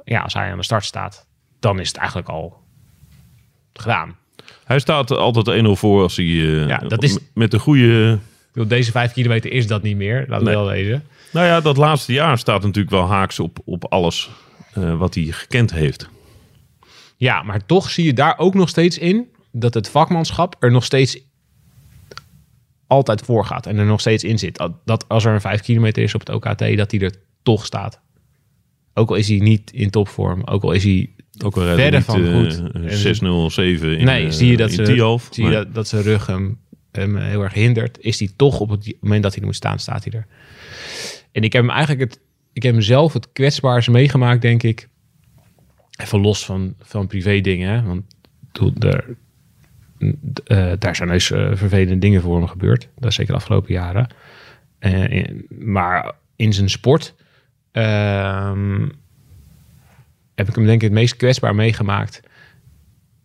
Ja, 0.08 0.20
als 0.20 0.34
hij 0.34 0.50
aan 0.50 0.56
de 0.56 0.64
start 0.64 0.84
staat, 0.84 1.26
dan 1.60 1.80
is 1.80 1.88
het 1.88 1.96
eigenlijk 1.96 2.28
al 2.28 2.62
gedaan. 3.72 4.16
Hij 4.64 4.78
staat 4.78 5.10
altijd 5.10 5.64
1-0 5.64 5.70
voor 5.76 6.02
als 6.02 6.16
hij 6.16 6.24
eh, 6.26 6.68
Ja, 6.68 6.78
dat 6.78 7.02
is- 7.02 7.18
met 7.34 7.50
de 7.50 7.58
goede... 7.58 8.18
Deze 8.66 8.90
vijf 8.90 9.12
kilometer 9.12 9.52
is 9.52 9.66
dat 9.66 9.82
niet 9.82 9.96
meer, 9.96 10.24
laat 10.28 10.38
we 10.38 10.44
Nee. 10.44 10.54
wel 10.54 10.66
wezen. 10.66 11.04
Nou 11.32 11.46
ja, 11.46 11.60
dat 11.60 11.76
laatste 11.76 12.12
jaar 12.12 12.38
staat 12.38 12.62
natuurlijk 12.62 12.90
wel 12.94 13.06
haaks 13.08 13.38
op, 13.40 13.58
op 13.64 13.84
alles 13.84 14.30
eh, 14.74 14.98
wat 14.98 15.14
hij 15.14 15.24
gekend 15.24 15.72
heeft. 15.72 16.08
Ja, 17.16 17.42
maar 17.42 17.66
toch 17.66 17.90
zie 17.90 18.04
je 18.04 18.12
daar 18.12 18.38
ook 18.38 18.54
nog 18.54 18.68
steeds 18.68 18.98
in 18.98 19.28
dat 19.52 19.74
het 19.74 19.88
vakmanschap 19.90 20.56
er 20.58 20.70
nog 20.70 20.84
steeds 20.84 21.18
altijd 22.86 23.20
voor 23.22 23.44
gaat 23.44 23.66
en 23.66 23.76
er 23.78 23.84
nog 23.84 24.00
steeds 24.00 24.24
in 24.24 24.38
zit. 24.38 24.68
Dat 24.84 25.08
als 25.08 25.24
er 25.24 25.32
een 25.34 25.40
5 25.40 25.60
kilometer 25.60 26.02
is 26.02 26.14
op 26.14 26.20
het 26.20 26.28
OKT, 26.30 26.76
dat 26.76 26.90
hij 26.90 27.00
er 27.00 27.14
toch 27.42 27.64
staat. 27.66 28.00
Ook 28.98 29.08
al 29.10 29.16
is 29.16 29.28
hij 29.28 29.38
niet 29.38 29.72
in 29.72 29.90
topvorm, 29.90 30.42
ook 30.44 30.62
al 30.62 30.72
is 30.72 30.84
hij 30.84 31.10
Ook 31.44 31.56
al 31.56 31.62
Verder 31.74 32.02
van 32.02 32.14
goed. 32.34 32.62
eh, 32.74 32.92
En- 32.92 32.98
6-0 32.98 33.44
of 33.44 33.52
7 33.52 33.98
in, 33.98 34.04
nee, 34.04 34.24
eh, 34.26 34.30
zie 34.30 34.50
je 34.50 34.56
dat 34.56 34.72
ze, 34.72 34.82
Tialf. 34.82 35.28
zie 35.30 35.44
je 35.44 35.50
dat, 35.50 35.74
dat 35.74 35.88
zijn 35.88 36.02
rug 36.02 36.26
hem, 36.26 36.58
hem 36.92 37.16
heel 37.16 37.42
erg 37.42 37.52
hindert, 37.52 37.98
is 38.00 38.18
hij 38.18 38.30
toch 38.36 38.60
op 38.60 38.68
het 38.68 38.94
moment 39.00 39.22
dat 39.22 39.32
hij 39.32 39.40
er 39.40 39.46
moet 39.46 39.56
staan, 39.56 39.78
staat 39.78 40.04
hij 40.04 40.12
er. 40.12 40.26
En 41.32 41.42
ik 41.42 41.52
heb 41.52 41.62
hem 41.62 41.70
eigenlijk 41.70 42.00
het, 42.10 42.20
ik 42.52 42.62
heb 42.62 42.72
hem 42.72 42.82
zelf 42.82 43.12
het 43.12 43.32
kwetsbaarste 43.32 43.90
meegemaakt, 43.90 44.42
denk 44.42 44.62
ik. 44.62 44.88
Even 46.00 46.20
los 46.20 46.44
van, 46.44 46.74
van 46.80 47.06
privé 47.06 47.40
dingen, 47.40 47.70
hè? 47.74 47.82
want 47.82 48.02
toen 48.52 48.74
eh, 50.44 50.72
daar 50.78 50.96
zijn 50.96 51.08
heus 51.08 51.30
eh, 51.30 51.50
vervelende 51.54 51.98
dingen 51.98 52.20
voor 52.22 52.36
hem 52.38 52.46
gebeurd. 52.46 52.88
Dat 52.98 53.08
is 53.10 53.14
zeker 53.16 53.32
de 53.32 53.38
afgelopen 53.38 53.72
jaren. 53.72 54.06
Eh, 54.78 55.10
in- 55.10 55.46
maar 55.58 56.12
in 56.36 56.52
zijn 56.52 56.70
sport 56.70 57.14
ehm, 57.76 58.88
heb 60.34 60.48
ik 60.48 60.54
hem 60.54 60.64
denk 60.64 60.82
ik 60.82 60.88
het 60.88 60.92
meest 60.98 61.16
kwetsbaar 61.16 61.54
meegemaakt 61.54 62.20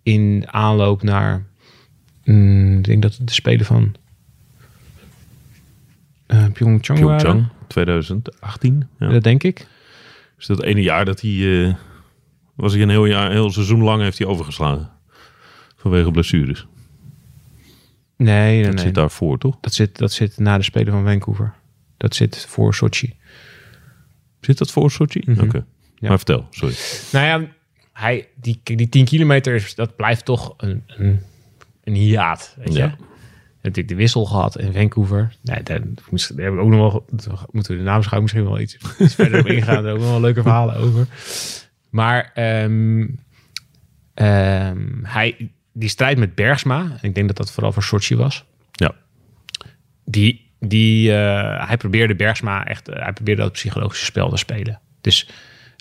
in 0.04 0.44
aanloop 0.48 1.04
naar, 1.04 1.46
mm, 2.24 2.78
ik 2.78 2.84
denk 2.84 3.02
dat 3.02 3.16
het 3.16 3.28
de 3.28 3.34
Spelen 3.34 3.66
van 3.66 3.96
eh 6.28 6.46
Pyeongchang. 6.54 7.00
Pyeongchang, 7.00 7.48
2018. 7.68 8.88
Ja. 9.00 9.10
Dat 9.10 9.24
denk 9.24 9.44
ik. 9.44 9.68
Dus 10.38 10.46
dat 10.46 10.64
ene 10.64 10.82
jaar 10.82 11.06
dat 11.06 11.22
hij... 11.22 11.66
eh, 11.66 11.74
was 12.56 12.74
hij 12.74 12.82
een 12.82 12.90
heel, 12.90 13.06
jaar, 13.06 13.26
een 13.26 13.32
heel 13.32 13.52
seizoen 13.52 13.82
lang 13.82 14.02
heeft 14.02 14.18
hij 14.18 14.28
overgeslagen. 14.28 14.90
Vanwege 15.76 16.12
blessures. 16.12 16.68
Nee, 18.18 18.56
nee, 18.56 18.64
Dat 18.64 18.74
nee. 18.74 18.84
zit 18.84 18.94
daarvoor, 18.96 19.38
toch? 19.38 19.58
Dat, 19.62 19.74
zit, 19.74 19.98
dat 19.98 20.12
zit 20.12 20.38
na 20.38 20.58
de 20.58 20.64
Spelen 20.64 20.94
van 20.94 21.04
Vancouver. 21.04 21.54
Dat 21.98 22.16
zit 22.16 22.46
voor 22.46 22.74
Sochi. 22.74 23.20
Zit 24.42 24.58
dat 24.58 24.72
voor 24.72 24.92
Sochi? 24.92 25.22
Mhm. 25.26 25.42
Oké. 25.44 25.66
Ja. 25.96 26.08
Maar 26.08 26.18
vertel, 26.18 26.48
sorry. 26.50 26.76
Nou 27.12 27.26
ja, 27.26 27.48
hij, 27.94 28.28
die, 28.36 28.62
die 28.64 28.90
10 28.90 29.06
kilometer, 29.06 29.56
is- 29.56 29.76
dat 29.76 29.96
blijft 29.96 30.26
toch 30.26 30.54
een, 30.58 30.84
een, 30.88 31.20
een 31.84 31.94
hiaat, 31.94 32.56
weet. 32.58 32.74
Ja. 32.74 32.86
Je 32.86 33.68
natuurlijk 33.68 33.88
de 33.88 33.96
wissel 34.02 34.26
gehad 34.26 34.60
in 34.60 34.74
Vancouver. 34.74 35.36
Nee, 35.42 35.64
daar, 35.64 35.82
moest- 36.10 36.36
daar 36.38 36.46
heb 36.46 36.54
ik 36.54 36.60
ook 36.60 36.70
nog 36.70 36.92
wel... 36.92 37.06
Moeten 37.52 37.72
we 37.72 37.78
de 37.78 37.84
naamschouw 37.84 38.22
misschien 38.22 38.44
wel 38.44 38.60
iets, 38.60 38.78
iets 39.00 39.16
verder 39.16 39.40
op 39.40 39.46
ingaan. 39.48 39.84
Daar 39.84 39.94
ook 39.94 40.00
nog 40.00 40.10
wel 40.10 40.22
leuke 40.22 40.42
verhalen 40.42 40.76
over. 40.76 41.08
Maar 41.90 42.32
ehm, 42.34 43.08
ehm, 44.14 44.88
hij, 45.04 45.52
die 45.74 45.90
strijd 45.90 46.18
met 46.18 46.36
Bergsma... 46.36 46.80
en 46.82 47.10
ik 47.10 47.16
denk 47.16 47.28
dat 47.28 47.38
dat 47.38 47.52
vooral 47.52 47.72
voor 47.72 47.84
Sochi 47.84 48.16
was... 48.16 48.46
Ja. 48.72 48.96
die, 50.06 50.51
die, 50.68 51.14
eh, 51.14 51.68
hij 51.68 51.78
probeerde 51.78 52.16
Bergsma 52.16 52.66
echt, 52.66 52.90
eh, 52.90 53.04
hij 53.04 53.14
probeerde 53.14 53.42
dat 53.42 53.52
psychologische 53.52 54.06
spel 54.06 54.30
te 54.30 54.38
spelen. 54.38 54.80
Dus 55.02 55.30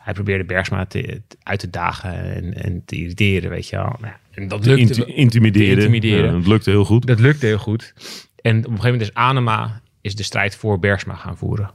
hij 0.03 0.13
probeerde 0.13 0.45
Bergsma 0.45 0.87
te, 0.87 1.23
uit 1.43 1.61
te 1.61 1.71
dagen 1.71 2.35
en, 2.35 2.55
en 2.55 2.83
te 2.85 2.97
irriteren, 2.97 3.51
weet 3.51 3.69
je 3.69 3.77
wel. 3.77 3.97
Nou, 4.01 4.15
en 4.31 4.49
dat 4.49 4.67
lukte, 4.67 4.81
Inti- 4.81 5.13
intimideren. 5.15 5.69
Te 5.69 5.75
intimideren. 5.75 6.31
Ja, 6.31 6.37
het 6.37 6.47
lukte 6.47 6.71
heel 6.71 6.85
goed. 6.85 7.07
dat 7.07 7.21
lukte 7.21 7.47
heel 7.47 7.59
goed. 7.59 7.95
En 8.43 8.59
op 8.59 8.65
een 8.65 8.71
gegeven 8.71 8.91
moment 8.91 9.03
is 9.03 9.15
Anema 9.15 9.81
is 10.01 10.15
de 10.15 10.23
strijd 10.23 10.57
voor 10.57 10.79
Bergsma 10.79 11.15
gaan 11.15 11.37
voeren. 11.37 11.71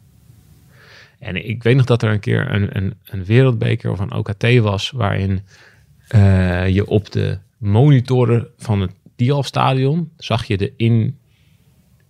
En 1.20 1.48
ik 1.50 1.63
weet 1.63 1.76
nog 1.76 1.86
dat 1.86 2.04
er 2.04 2.12
een 2.12 2.20
keer 2.20 2.52
een, 2.52 2.78
een, 2.78 2.94
een 3.06 3.26
wereldbeker 3.26 3.91
of 3.91 4.00
een 4.00 4.13
OKT 4.13 4.58
was... 4.60 4.91
waarin 4.91 5.41
eh, 6.08 6.68
je 6.70 6.88
op 6.88 7.12
de 7.12 7.38
monitoren 7.58 8.48
van 8.58 8.82
het 8.82 8.91
Dialf-stadion... 9.15 10.12
zag 10.18 10.46
je 10.46 10.58
de 10.58 10.74
in 10.78 11.18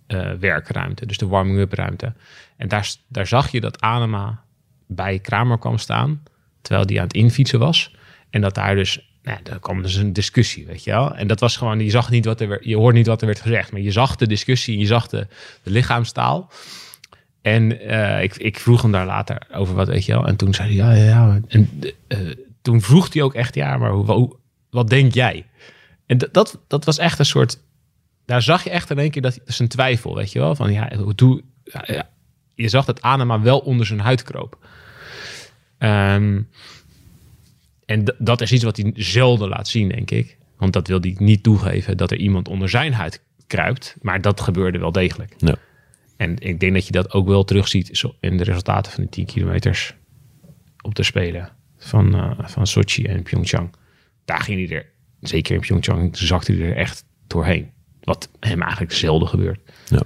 eh, 0.06 0.30
werkruimte, 0.32 1.06
dus 1.06 1.18
de 1.18 1.26
warming-up 1.26 1.72
ruimte. 1.72 2.12
En 2.56 2.68
daar, 2.68 2.94
daar 3.08 3.26
zag 3.26 3.50
je 3.50 3.60
dat 3.60 3.80
Anema 3.80 4.42
bij 4.86 5.18
Kramer 5.18 5.58
kwam 5.58 5.78
staan, 5.78 6.22
terwijl 6.62 6.86
die 6.86 6.98
aan 6.98 7.04
het 7.06 7.14
infietsen 7.14 7.58
was. 7.58 7.94
En 8.30 8.40
dat 8.40 8.54
daar 8.54 8.74
dus, 8.74 9.10
nou, 9.22 9.38
daar 9.42 9.58
kwam 9.58 9.82
dus 9.82 9.94
een 9.94 10.12
discussie, 10.12 10.66
weet 10.66 10.84
je 10.84 10.90
wel. 10.90 11.14
En 11.14 11.26
dat 11.26 11.40
was 11.40 11.56
gewoon, 11.56 11.80
je 11.80 11.90
zag 11.90 12.10
niet 12.10 12.24
wat 12.24 12.40
er 12.40 12.48
werd, 12.48 12.64
je 12.64 12.76
hoort 12.76 12.94
niet 12.94 13.06
wat 13.06 13.20
er 13.20 13.26
werd 13.26 13.40
gezegd, 13.40 13.72
maar 13.72 13.80
je 13.80 13.90
zag 13.92 14.16
de 14.16 14.26
discussie, 14.26 14.78
je 14.78 14.86
zag 14.86 15.06
de, 15.08 15.26
de 15.62 15.70
lichaamstaal. 15.70 16.50
En 17.42 17.80
eh, 17.80 18.22
ik, 18.22 18.36
ik 18.36 18.58
vroeg 18.60 18.82
hem 18.82 18.92
daar 18.92 19.06
later 19.06 19.42
over 19.52 19.74
wat, 19.74 19.88
weet 19.88 20.04
je 20.04 20.12
wel. 20.12 20.26
En 20.26 20.36
toen 20.36 20.54
zei 20.54 20.68
hij, 20.68 20.96
ja, 20.96 21.04
ja, 21.04 21.08
ja. 21.08 21.40
En 21.48 21.80
eh, 22.08 22.18
toen 22.62 22.80
vroeg 22.80 23.12
hij 23.12 23.22
ook 23.22 23.34
echt, 23.34 23.54
ja, 23.54 23.76
maar 23.76 23.90
hoe- 23.90 24.36
wat 24.70 24.88
denk 24.88 25.14
jij? 25.14 25.46
En 26.06 26.18
dat, 26.18 26.34
dat, 26.34 26.60
dat 26.66 26.84
was 26.84 26.98
echt 26.98 27.18
een 27.18 27.24
soort 27.24 27.58
daar 28.26 28.42
zag 28.42 28.64
je 28.64 28.70
echt 28.70 28.90
in 28.90 28.98
één 28.98 29.10
keer 29.10 29.22
dat 29.22 29.40
een 29.58 29.68
twijfel, 29.68 30.14
weet 30.14 30.32
je 30.32 30.38
wel? 30.38 30.54
Van 30.54 30.72
ja, 30.72 30.96
hoe 30.96 31.14
doe. 31.14 31.42
Ja. 31.64 32.10
Je 32.54 32.68
zag 32.68 32.84
dat 32.84 33.02
Anema 33.02 33.40
wel 33.40 33.58
onder 33.58 33.86
zijn 33.86 34.00
huid 34.00 34.22
kroop. 34.22 34.66
Ehm, 35.78 36.42
en 37.86 38.14
dat 38.18 38.40
is 38.40 38.52
iets 38.52 38.64
wat 38.64 38.76
hij 38.76 38.92
zelden 38.94 39.48
laat 39.48 39.68
zien, 39.68 39.88
denk 39.88 40.10
ik. 40.10 40.36
Want 40.56 40.72
dat 40.72 40.88
wil 40.88 41.00
hij 41.00 41.14
niet 41.18 41.42
toegeven 41.42 41.96
dat 41.96 42.10
er 42.10 42.16
iemand 42.16 42.48
onder 42.48 42.68
zijn 42.68 42.92
huid 42.92 43.22
kruipt. 43.46 43.96
Maar 44.00 44.20
dat 44.20 44.40
gebeurde 44.40 44.78
wel 44.78 44.92
degelijk. 44.92 45.34
Ja. 45.38 45.54
En 46.16 46.38
ik 46.38 46.60
denk 46.60 46.74
dat 46.74 46.86
je 46.86 46.92
dat 46.92 47.12
ook 47.12 47.26
wel 47.26 47.44
terugziet 47.44 48.04
in 48.20 48.36
de 48.36 48.44
resultaten 48.44 48.92
van 48.92 49.04
de 49.04 49.10
10 49.10 49.26
kilometers 49.26 49.94
op 50.80 50.94
de 50.94 51.02
Spelen 51.02 51.52
van, 51.78 52.14
eh, 52.14 52.48
van 52.48 52.66
Sochi 52.66 53.04
en 53.04 53.22
Pyeongchang. 53.22 53.74
Daar 54.24 54.40
ging 54.40 54.68
hij 54.68 54.76
er, 54.76 54.86
zeker 55.20 55.54
in 55.54 55.60
Pyeongchang, 55.60 56.16
zakte 56.16 56.52
hij 56.52 56.66
er 56.66 56.76
echt 56.76 57.04
doorheen. 57.26 57.70
Wat 58.06 58.28
hem 58.40 58.62
eigenlijk 58.62 58.92
zelden 58.92 59.28
gebeurt. 59.28 59.60
Ja. 59.88 60.02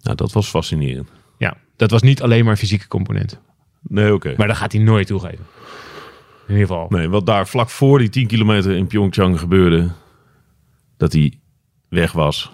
Nou, 0.00 0.16
dat 0.16 0.32
was 0.32 0.48
fascinerend. 0.48 1.08
Ja, 1.38 1.56
dat 1.76 1.90
was 1.90 2.02
niet 2.02 2.22
alleen 2.22 2.42
maar 2.42 2.52
een 2.52 2.58
fysieke 2.58 2.88
component. 2.88 3.40
Nee, 3.82 4.14
oké. 4.14 4.34
Maar 4.36 4.46
dat 4.46 4.56
gaat 4.56 4.72
hij 4.72 4.80
nooit 4.82 5.06
toegeven. 5.06 5.44
In 6.46 6.54
ieder 6.54 6.66
geval. 6.66 6.86
Nee, 6.88 7.08
wat 7.08 7.26
daar 7.26 7.46
vlak 7.48 7.68
voor 7.70 7.98
die 7.98 8.08
10 8.08 8.26
kilometer 8.26 8.76
in 8.76 8.86
Pyeongchang 8.86 9.38
gebeurde, 9.40 9.88
dat 10.96 11.12
hij 11.12 11.38
weg 11.88 12.12
was, 12.12 12.50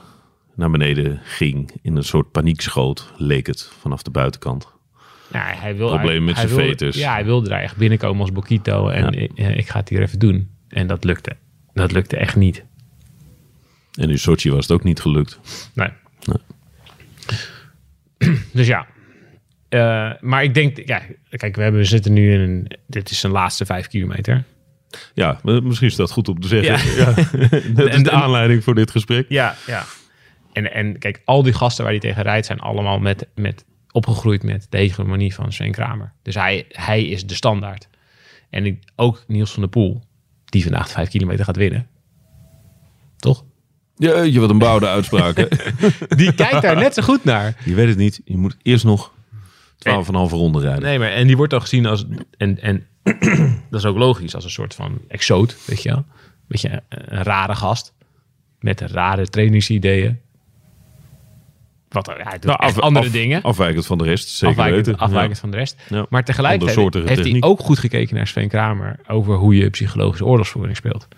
naar 0.54 0.70
beneden 0.70 1.20
ging, 1.22 1.70
in 1.82 1.96
een 1.96 2.04
soort 2.04 2.30
paniek 2.30 2.60
schoot, 2.60 3.12
leek 3.16 3.46
het 3.46 3.70
vanaf 3.80 4.02
de 4.02 4.10
buitenkant. 4.10 4.72
Ja, 5.32 5.40
hij 5.44 5.76
wil, 5.76 5.88
Probleem 5.88 6.24
met 6.24 6.36
zijn 6.36 6.48
veters. 6.48 6.96
Ja, 6.96 7.12
hij 7.12 7.24
wilde 7.24 7.50
er 7.50 7.60
echt 7.62 7.76
binnenkomen 7.76 8.20
als 8.20 8.32
Bokito. 8.32 8.88
En 8.88 9.02
Ja. 9.04 9.10
ik, 9.20 9.30
eh, 9.34 9.56
ik 9.56 9.68
ga 9.68 9.78
het 9.78 9.88
hier 9.88 10.02
even 10.02 10.18
doen. 10.18 10.50
En 10.68 10.86
dat 10.86 11.04
lukte. 11.04 11.36
Dat 11.72 11.92
lukte 11.92 12.16
echt 12.16 12.36
niet. 12.36 12.64
En 13.94 14.10
in 14.10 14.18
Sochi 14.18 14.50
was 14.50 14.66
het 14.66 14.72
ook 14.72 14.84
niet 14.84 15.00
gelukt. 15.00 15.40
Nee. 15.74 15.88
Dus 18.52 18.66
ja. 18.66 18.86
Eh, 19.68 20.12
maar 20.20 20.42
ik 20.42 20.54
denk, 20.54 20.86
ja, 20.86 21.02
kijk, 21.30 21.56
we, 21.56 21.62
hebben, 21.62 21.80
we 21.80 21.86
zitten 21.86 22.12
nu 22.12 22.32
in 22.32 22.40
een, 22.40 22.70
dit 22.86 23.10
is 23.10 23.20
zijn 23.20 23.32
laatste 23.32 23.64
vijf 23.64 23.86
kilometer. 23.86 24.44
Ja, 25.14 25.40
misschien 25.42 25.88
is 25.88 25.96
dat 25.96 26.10
goed 26.10 26.28
om 26.28 26.40
te 26.40 26.48
zeggen. 26.48 26.94
Ja. 26.96 27.04
Ja. 27.04 27.14
dat 27.74 27.86
is 27.88 27.94
En- 27.94 28.02
de 28.02 28.10
aanleiding 28.10 28.64
voor 28.64 28.74
dit 28.74 28.90
gesprek. 28.90 29.26
Ja, 29.28 29.56
ja. 29.66 29.84
En, 30.52 30.72
en 30.72 30.98
kijk, 30.98 31.22
al 31.24 31.42
die 31.42 31.52
gasten 31.52 31.84
waar 31.84 31.92
hij 31.92 32.00
tegen 32.00 32.22
rijdt 32.22 32.46
zijn 32.46 32.60
allemaal 32.60 32.98
met, 32.98 33.26
met, 33.34 33.64
opgegroeid 33.90 34.42
met 34.42 34.66
de 34.70 34.78
hegemonie 34.78 35.34
van 35.34 35.52
Sven 35.52 35.72
Kramer. 35.72 36.12
Dus 36.22 36.34
hij, 36.34 36.64
hij 36.68 37.04
is 37.04 37.26
de 37.26 37.34
standaard. 37.34 37.88
En 38.50 38.66
ik, 38.66 38.82
ook 38.96 39.24
Niels 39.26 39.52
van 39.52 39.60
der 39.60 39.70
Poel, 39.70 40.02
die 40.44 40.62
vandaag 40.62 40.86
de 40.86 40.92
vijf 40.92 41.08
kilometer 41.08 41.44
gaat 41.44 41.56
winnen. 41.56 41.88
Toch? 43.16 43.44
Ja, 43.96 44.20
je 44.20 44.40
wat 44.40 44.50
een 44.50 44.58
bouwde 44.58 44.86
uitspraak. 44.88 45.36
hè? 45.36 45.46
Die 46.16 46.32
kijkt 46.34 46.62
daar 46.62 46.76
net 46.76 46.94
zo 46.94 47.02
goed 47.02 47.24
naar. 47.24 47.56
je 47.64 47.74
weet 47.74 47.88
het 47.88 47.96
niet. 47.98 48.20
Je 48.24 48.36
moet 48.36 48.56
eerst 48.62 48.84
nog 48.84 49.12
12,5 49.88 49.92
ronde 50.12 50.60
rijden. 50.60 50.82
Nee, 50.82 50.98
maar 50.98 51.10
en 51.10 51.26
die 51.26 51.36
wordt 51.36 51.52
dan 51.52 51.60
gezien 51.60 51.86
als. 51.86 52.04
En, 52.36 52.60
en 52.60 52.86
dat 53.70 53.80
is 53.80 53.84
ook 53.84 53.96
logisch, 53.96 54.34
als 54.34 54.44
een 54.44 54.50
soort 54.50 54.74
van 54.74 54.98
exoot, 55.08 55.56
weet 55.66 55.82
je 55.82 55.88
wel. 55.88 56.04
beetje 56.48 56.70
een, 56.70 56.80
een 56.88 57.22
rare 57.22 57.54
gast. 57.54 57.92
Met 58.60 58.80
rare 58.80 59.26
trainingsideeën. 59.28 60.18
Wat, 61.88 62.06
ja, 62.06 62.14
hij 62.22 62.32
doet 62.32 62.44
Nou, 62.44 62.58
echt 62.62 62.76
af- 62.76 62.82
andere 62.82 63.06
af- 63.06 63.12
dingen. 63.12 63.42
Afwijkend 63.42 63.86
van 63.86 63.98
de 63.98 64.04
rest, 64.04 64.28
zeker 64.28 64.48
afwijkend, 64.56 64.86
weten. 64.86 65.00
afwijkend 65.00 65.34
Ja. 65.34 65.40
van 65.40 65.50
de 65.50 65.56
rest. 65.56 65.76
Ja. 65.88 66.06
Maar 66.08 66.24
tegelijkertijd 66.24 66.76
Andersoortige 66.78 67.14
heeft 67.22 67.30
hij 67.40 67.48
ook 67.50 67.60
goed 67.60 67.78
gekeken 67.78 68.14
naar 68.16 68.26
Sven 68.26 68.48
Kramer 68.48 69.00
over 69.08 69.34
hoe 69.36 69.56
je 69.56 69.70
psychologische 69.70 70.24
oorlogsvoering 70.24 70.76
speelt. 70.76 71.08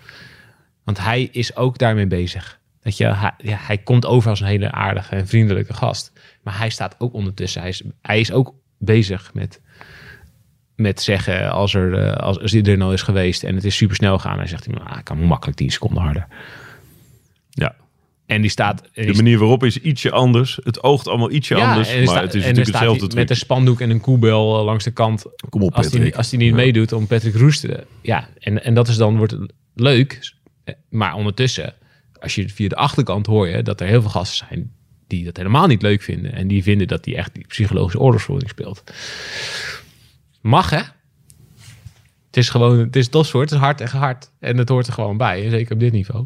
Want 0.83 0.99
hij 0.99 1.29
is 1.31 1.55
ook 1.55 1.77
daarmee 1.77 2.07
bezig. 2.07 2.59
Dat 2.87 2.97
je, 2.97 3.05
hij, 3.05 3.31
ja, 3.37 3.57
hij 3.59 3.77
komt 3.77 4.05
over 4.05 4.29
als 4.29 4.39
een 4.39 4.47
hele 4.47 4.71
aardige 4.71 5.15
en 5.15 5.27
vriendelijke 5.27 5.73
gast. 5.73 6.11
Maar 6.41 6.57
hij 6.57 6.69
staat 6.69 6.95
ook 6.97 7.13
ondertussen. 7.13 7.61
Hij 7.61 7.69
is, 7.69 7.81
hij 8.01 8.19
is 8.19 8.31
ook 8.31 8.53
bezig 8.77 9.33
met, 9.33 9.61
met 10.75 11.01
zeggen 11.01 11.51
als, 11.51 11.73
er, 11.73 11.93
eh, 11.93 12.15
als, 12.15 12.39
als 12.39 12.53
er 12.53 12.77
nou 12.77 12.93
is 12.93 13.01
geweest 13.01 13.43
en 13.43 13.55
het 13.55 13.63
is 13.63 13.75
super 13.75 13.95
snel 13.95 14.19
gaan. 14.19 14.37
Hij 14.37 14.47
zegt, 14.47 14.65
hij, 14.65 14.73
nou, 14.73 14.97
ik 14.97 15.03
kan 15.03 15.19
makkelijk 15.19 15.57
10 15.57 15.71
seconden 15.71 16.03
harder. 16.03 16.27
Ja. 17.49 17.75
En 18.25 18.41
die 18.41 18.49
staat... 18.49 18.89
en 18.93 19.05
De 19.05 19.13
manier 19.13 19.37
waarop 19.37 19.63
is 19.63 19.79
ietsje 19.79 20.11
anders. 20.11 20.59
Het 20.63 20.83
oogt 20.83 21.07
allemaal 21.07 21.31
ietsje 21.31 21.55
anders. 21.55 21.89
er 21.93 22.03
Maar 22.03 22.21
het 22.21 22.33
is 22.33 22.41
natuurlijk 22.41 22.67
hetzelfde 22.67 23.07
truc. 23.07 23.13
met 23.13 23.29
een 23.29 23.35
spandoek 23.35 23.81
en 23.81 23.89
een 23.89 24.01
koebel 24.01 24.59
eh, 24.59 24.65
langs 24.65 24.83
de 24.83 24.91
kant. 24.91 25.25
Kom 25.49 25.61
op, 25.61 25.73
als 25.73 25.91
hij, 25.91 26.15
als 26.15 26.29
hij 26.29 26.39
niet 26.39 26.53
meedoet 26.53 26.91
om 26.91 27.07
Patrick 27.07 27.35
Roes 27.35 27.59
te... 27.59 27.85
Ja, 28.01 28.27
en, 28.39 28.63
en 28.63 28.73
dat 28.73 28.87
is 28.87 28.97
dan, 28.97 29.17
wordt 29.17 29.35
leuk. 29.73 30.35
Maar 30.89 31.13
ondertussen, 31.13 31.73
als 32.19 32.35
je 32.35 32.49
via 32.49 32.67
de 32.67 32.75
achterkant 32.75 33.25
hoor 33.25 33.47
je 33.47 33.63
dat 33.63 33.81
er 33.81 33.87
heel 33.87 34.01
veel 34.01 34.09
gasten 34.09 34.47
zijn 34.47 34.71
die 35.07 35.25
dat 35.25 35.37
helemaal 35.37 35.67
niet 35.67 35.81
leuk 35.81 36.01
vinden. 36.01 36.33
En 36.33 36.47
die 36.47 36.63
vinden 36.63 36.87
dat 36.87 37.05
hij 37.05 37.15
echt 37.15 37.33
die 37.33 37.47
psychologische 37.47 37.99
oorlogsvoering 37.99 38.49
speelt. 38.49 38.83
Mag 40.41 40.69
hè? 40.69 40.81
Het 42.27 42.37
is 42.37 42.49
gewoon, 42.49 42.79
het 42.79 42.95
is 42.95 43.07
topsport, 43.07 43.49
het 43.49 43.59
is 43.59 43.65
hard 43.65 43.81
en 43.81 43.87
hard. 43.87 44.31
En 44.39 44.57
het 44.57 44.69
hoort 44.69 44.87
er 44.87 44.93
gewoon 44.93 45.17
bij, 45.17 45.49
zeker 45.49 45.73
op 45.73 45.79
dit 45.79 45.91
niveau. 45.91 46.25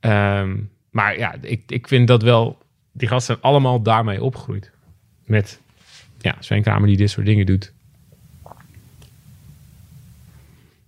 Ehm, 0.00 0.56
maar 0.90 1.18
ja, 1.18 1.34
ik, 1.40 1.62
ik 1.66 1.88
vind 1.88 2.08
dat 2.08 2.22
wel... 2.22 2.64
Die 2.92 3.08
gasten 3.08 3.34
zijn 3.34 3.52
allemaal 3.52 3.82
daarmee 3.82 4.22
opgegroeid. 4.22 4.70
Met 5.24 5.60
ja, 6.18 6.36
Sven 6.40 6.62
Kramer 6.62 6.88
die 6.88 6.96
dit 6.96 7.10
soort 7.10 7.26
dingen 7.26 7.46
doet. 7.46 7.72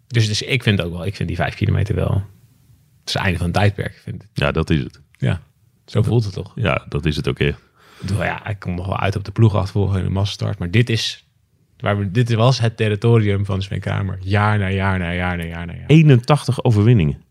Dus, 0.06 0.26
dus 0.26 0.42
ik 0.42 0.62
vind 0.62 0.80
ook 0.80 0.92
wel, 0.92 1.06
ik 1.06 1.16
vind 1.16 1.28
die 1.28 1.36
vijf 1.36 1.54
kilometer 1.54 1.94
wel... 1.94 2.24
Het 3.08 3.16
is 3.16 3.22
het 3.22 3.22
einde 3.22 3.38
van 3.38 3.46
het 3.46 3.56
tijdperk, 3.56 3.94
ik 3.96 4.02
vind 4.02 4.22
het. 4.22 4.30
Ja, 4.34 4.52
dat 4.52 4.70
is 4.70 4.80
het. 4.82 5.00
Ja, 5.18 5.40
zo 5.86 6.02
voelt 6.02 6.24
het 6.24 6.32
toch? 6.32 6.52
Ja, 6.54 6.84
dat 6.88 7.04
is 7.06 7.16
het 7.16 7.28
ook 7.28 7.38
echt. 7.38 7.58
Ik 7.58 8.06
bedoel, 8.06 8.24
ja, 8.24 8.40
hij 8.42 8.54
komt 8.54 8.76
nog 8.76 8.86
wel 8.86 8.98
uit 8.98 9.16
op 9.16 9.24
de 9.24 9.30
ploegachtervolging 9.30 9.98
in 9.98 10.04
de 10.04 10.10
massastart. 10.10 10.58
Maar 10.58 10.70
dit 10.70 10.88
is... 10.90 11.26
Waar 11.78 11.98
we, 11.98 12.10
dit 12.10 12.32
was 12.34 12.60
het 12.60 12.76
territorium 12.76 13.44
van 13.44 13.62
Sven 13.62 13.80
Kramer. 13.80 14.18
Jaar 14.20 14.58
na 14.58 14.68
jaar 14.70 14.98
na 14.98 15.12
jaar 15.12 15.36
na 15.36 15.44
jaar 15.44 15.66
na 15.66 15.72
jaar. 15.74 15.86
81 15.86 16.64
overwinningen. 16.64 17.22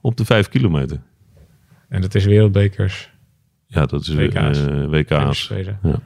Op 0.00 0.16
de 0.16 0.24
5 0.24 0.48
kilometer. 0.48 1.00
En 1.88 2.00
dat 2.00 2.14
is 2.14 2.24
wereldbekers. 2.24 3.10
Ja, 3.66 3.86
dat 3.86 4.00
is 4.00 4.08
WK's. 4.14 4.58
eh, 4.66 4.84
WK's. 4.88 5.42
Spelen. 5.42 5.78
Ja. 5.82 6.00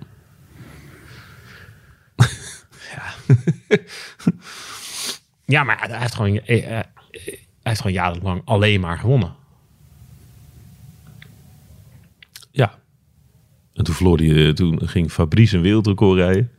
Ja, 5.45 5.65
maar 5.65 5.89
hij 5.89 5.99
heeft 5.99 6.15
gewoon, 6.15 6.39
eh, 6.41 6.79
eh, 6.79 6.85
heeft 7.63 7.81
gewoon 7.81 7.97
jarenlang 7.97 8.43
alleen 8.45 8.81
maar 8.81 8.99
gewonnen. 8.99 9.35
ja. 12.51 12.81
En 13.75 13.85
toen, 13.85 13.95
verloor 13.95 14.19
hij, 14.19 14.47
eh, 14.47 14.53
toen 14.53 14.89
ging 14.89 15.13
Fabrice 15.13 15.57
een 15.57 15.63
wereldrecord 15.63 16.19
rijden. 16.19 16.51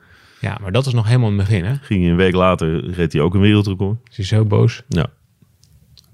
Ja, 0.41 0.57
maar 0.61 0.71
dat 0.71 0.85
is 0.85 0.93
nog 0.93 1.05
helemaal 1.07 1.29
in 1.29 1.37
het 1.37 1.47
begin, 1.47 1.65
hè? 1.65 1.75
Ging 1.75 2.01
hij 2.01 2.09
een 2.11 2.15
week 2.17 2.33
later, 2.33 2.89
reed 2.89 3.13
hij 3.13 3.21
ook 3.21 3.33
een 3.33 3.41
wereldrecord. 3.41 3.97
Is 4.09 4.15
hij 4.17 4.25
zo 4.25 4.45
boos? 4.45 4.83
Ja. 4.87 5.05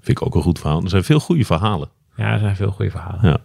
Vind 0.00 0.18
ik 0.18 0.26
ook 0.26 0.34
een 0.34 0.42
goed 0.42 0.58
verhaal. 0.58 0.82
Er 0.82 0.88
zijn 0.88 1.04
veel 1.04 1.20
goede 1.20 1.44
verhalen. 1.44 1.88
Ja, 2.16 2.32
er 2.32 2.38
zijn 2.38 2.56
veel 2.56 2.70
goede 2.70 2.90
verhalen. 2.90 3.20
Ja. 3.30 3.38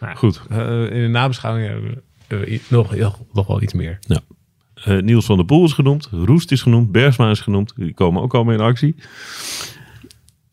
Nou, 0.00 0.16
Goed. 0.16 0.40
eh, 0.50 0.82
in 0.82 1.00
de 1.02 1.08
nabeschouwing 1.10 1.68
hebben 1.68 2.02
we, 2.28 2.60
nog, 2.68 2.94
nog 3.32 3.46
wel 3.46 3.62
iets 3.62 3.72
meer. 3.72 3.98
Ja. 4.00 4.20
Eh, 4.74 4.98
Niels 4.98 5.24
van 5.26 5.36
der 5.36 5.46
Poel 5.46 5.64
is 5.64 5.72
genoemd. 5.72 6.08
Roest 6.10 6.52
is 6.52 6.62
genoemd. 6.62 6.92
Bergsma 6.92 7.30
is 7.30 7.40
genoemd. 7.40 7.72
Die 7.76 7.94
komen 7.94 8.22
ook 8.22 8.34
allemaal 8.34 8.54
in 8.54 8.60
actie. 8.60 8.94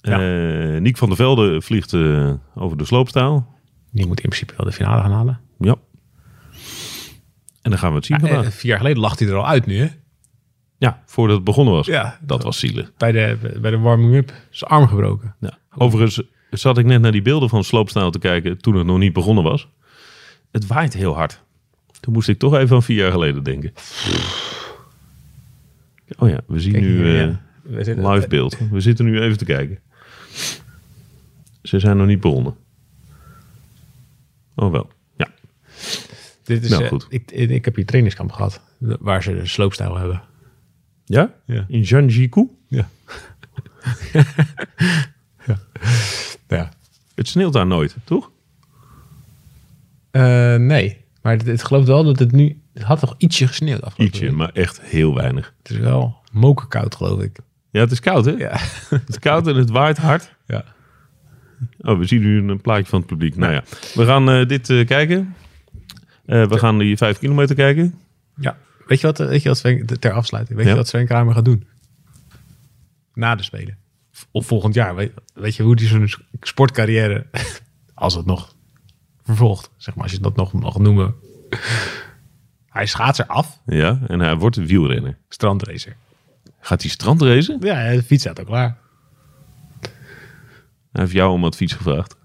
Ja. 0.07 0.73
Eh, 0.75 0.81
Niek 0.81 0.97
van 0.97 1.07
der 1.07 1.17
Velde 1.17 1.61
vliegt 1.61 1.93
eh, 1.93 2.33
over 2.55 2.77
de 2.77 2.85
sloopstaal. 2.85 3.55
Die 3.91 4.07
moet 4.07 4.19
in 4.19 4.29
principe 4.29 4.53
wel 4.57 4.65
de 4.65 4.71
finale 4.71 5.01
gaan 5.01 5.11
halen. 5.11 5.39
Ja. 5.59 5.75
En 7.61 7.69
dan 7.69 7.77
gaan 7.79 7.89
we 7.89 7.95
het 7.95 8.05
zien 8.05 8.19
Ja, 8.21 8.27
eh, 8.27 8.49
vier 8.49 8.69
jaar 8.69 8.77
geleden 8.77 8.99
lag 9.01 9.19
hij 9.19 9.27
er 9.27 9.35
al 9.35 9.47
uit 9.47 9.65
nu, 9.65 9.77
hè? 9.79 9.87
Ja, 10.77 11.03
voordat 11.05 11.35
het 11.35 11.45
begonnen 11.45 11.73
was. 11.73 11.87
Ja. 11.87 12.19
Dat 12.21 12.43
was 12.43 12.59
zielig. 12.59 12.91
Bij 12.97 13.11
de, 13.11 13.57
bij 13.61 13.71
de 13.71 13.77
warming-up 13.77 14.33
is 14.51 14.57
zijn 14.57 14.71
arm 14.71 14.87
gebroken. 14.87 15.35
Ja. 15.39 15.57
Overigens 15.77 16.21
zat 16.49 16.77
ik 16.77 16.85
net 16.85 17.01
naar 17.01 17.11
die 17.11 17.21
beelden 17.21 17.49
van 17.49 17.63
sloopstaal 17.63 18.11
te 18.11 18.19
kijken 18.19 18.57
toen 18.57 18.75
het 18.75 18.85
nog 18.85 18.97
niet 18.97 19.13
begonnen 19.13 19.43
was. 19.43 19.67
Het 20.51 20.67
waait 20.67 20.93
heel 20.93 21.15
hard. 21.15 21.43
Toen 21.99 22.13
moest 22.13 22.27
ik 22.27 22.39
toch 22.39 22.55
even 22.55 22.75
aan 22.75 22.83
vier 22.83 22.97
jaar 22.97 23.11
geleden 23.11 23.43
denken. 23.43 23.73
Oh 26.17 26.29
ja, 26.29 26.39
we 26.47 26.59
zien 26.59 26.71
Kijk 26.71 26.83
nu 26.83 27.07
ja. 27.07 27.39
Live 28.13 28.27
beeld. 28.27 28.57
We 28.71 28.79
zitten 28.79 29.05
nu 29.05 29.21
even 29.21 29.37
te 29.37 29.45
kijken. 29.45 29.79
Ze 31.63 31.79
zijn 31.79 31.97
nog 31.97 32.07
niet 32.07 32.19
begonnen. 32.19 32.55
Oh 34.55 34.71
wel. 34.71 34.89
Ja. 35.17 35.27
Dit 36.43 36.63
is, 36.63 36.69
Nou, 36.69 36.83
eh, 36.83 36.89
goed. 36.89 37.05
ik, 37.09 37.31
ik 37.31 37.65
heb 37.65 37.75
hier 37.75 37.85
trainingskamp 37.85 38.31
gehad. 38.31 38.61
Waar 38.79 39.23
ze 39.23 39.33
de 39.35 39.45
sloopstijl 39.47 39.97
hebben. 39.97 40.21
Ja? 41.05 41.33
Ja. 41.45 41.65
In 41.67 41.81
Janjiku? 41.81 42.47
Ja. 45.45 45.57
ja. 46.47 46.69
Het 47.15 47.27
sneeuwt 47.27 47.53
daar 47.53 47.67
nooit, 47.67 47.95
toch? 48.03 48.31
Eh, 50.11 50.55
nee, 50.55 50.97
maar 51.21 51.33
het, 51.33 51.45
het 51.45 51.63
gelooft 51.63 51.87
wel 51.87 52.03
dat 52.03 52.19
het 52.19 52.31
nu... 52.31 52.61
Het 52.73 52.83
had 52.83 52.99
toch 52.99 53.15
ietsje 53.17 53.47
gesneeuwd 53.47 53.81
afgelopen 53.81 54.05
Ietsje, 54.05 54.25
week? 54.29 54.35
maar 54.35 54.49
echt 54.53 54.81
heel 54.81 55.15
weinig. 55.15 55.53
Het 55.63 55.71
is 55.71 55.77
wel 55.77 56.15
mokerkoud, 56.31 56.95
geloof 56.95 57.21
ik. 57.21 57.37
Ja, 57.77 57.83
het 57.83 57.91
is 57.91 57.99
koud 57.99 58.25
hè? 58.25 58.31
Ja. 58.31 58.51
Het 58.89 59.09
is 59.09 59.19
koud 59.19 59.47
en 59.47 59.55
het 59.55 59.69
waait 59.69 59.97
hard. 59.97 60.35
ja. 60.47 60.63
Oh, 61.79 61.97
we 61.97 62.05
zien 62.05 62.21
nu 62.21 62.49
een 62.49 62.61
plaatje 62.61 62.85
van 62.85 62.99
het 62.99 63.07
publiek. 63.07 63.35
Nou 63.35 63.53
ja, 63.53 63.63
we 63.93 64.05
gaan 64.05 64.29
eh, 64.29 64.47
dit 64.47 64.69
eh, 64.69 64.85
kijken. 64.87 65.35
Eh, 66.25 66.47
we 66.47 66.57
gaan 66.57 66.77
die 66.77 66.97
vijf 66.97 67.19
kilometer 67.19 67.55
kijken. 67.55 67.95
ja. 68.35 68.57
Weet 68.87 69.01
je 69.01 69.07
wat, 69.07 69.17
weet 69.17 69.41
je 69.41 69.49
wat 69.49 69.57
Sven, 69.57 69.85
ter 69.99 70.11
afsluiting, 70.11 70.57
weet 70.57 70.65
Ja. 70.67 70.71
je 70.71 70.77
wat 70.77 70.87
Sven 70.87 71.05
Kramer 71.05 71.33
gaat 71.33 71.45
doen? 71.45 71.67
Na 73.13 73.35
de 73.35 73.43
Spelen. 73.43 73.77
Of 74.31 74.45
volgend 74.45 74.73
jaar. 74.73 74.95
Weet, 74.95 75.11
weet 75.33 75.55
je 75.55 75.63
hoe 75.63 75.75
die 75.75 75.87
zo'n 75.87 76.09
sportcarrière, 76.41 77.25
als 77.93 78.15
het 78.15 78.25
nog 78.25 78.55
vervolgt, 79.23 79.69
zeg 79.77 79.95
maar, 79.95 80.03
als 80.03 80.11
je 80.13 80.19
dat 80.19 80.35
nog 80.35 80.53
mag 80.53 80.77
noemen. 80.77 81.15
Hij 82.69 82.85
schaats 82.85 83.19
er 83.19 83.25
af, 83.25 83.59
Ja, 83.65 83.99
en 84.07 84.19
hij 84.19 84.35
wordt 84.35 84.55
wielrenner. 84.55 85.17
strandracer. 85.29 85.95
Gaat 86.67 86.81
hij 86.81 86.89
strandracen? 86.91 87.57
Ja, 87.59 87.91
de 87.91 88.03
fiets 88.03 88.23
staat 88.23 88.39
ook 88.39 88.45
klaar. 88.45 88.77
Hij 90.91 91.01
heeft 91.01 91.11
jou 91.11 91.31
om 91.31 91.43
advies 91.45 91.73
gevraagd. 91.73 92.15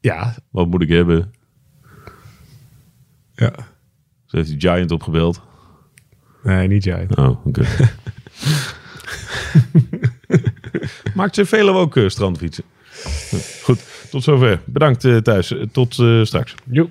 Ja, 0.00 0.34
Wat 0.50 0.66
moet 0.66 0.82
ik 0.82 0.88
hebben? 0.88 1.32
ja. 3.34 3.52
Ze 4.26 4.36
heeft 4.36 4.48
die 4.48 4.60
Giant 4.60 4.90
opgebeld. 4.90 5.40
Nee, 6.42 6.68
niet 6.68 6.84
jij. 6.84 7.06
Oh, 7.14 7.46
oké. 7.46 7.64
Maakt 11.14 11.34
ze 11.34 11.46
velen 11.46 11.74
ook 11.74 11.96
eh, 11.96 12.08
strandfietsen. 12.08 12.64
Goed, 13.62 14.08
tot 14.10 14.22
zover. 14.22 14.60
Bedankt 14.64 15.04
eh, 15.04 15.16
thuis. 15.16 15.50
Eh, 15.50 15.62
Tot 15.72 15.98
eh, 15.98 16.24
straks. 16.24 16.54
Joep. 16.64 16.90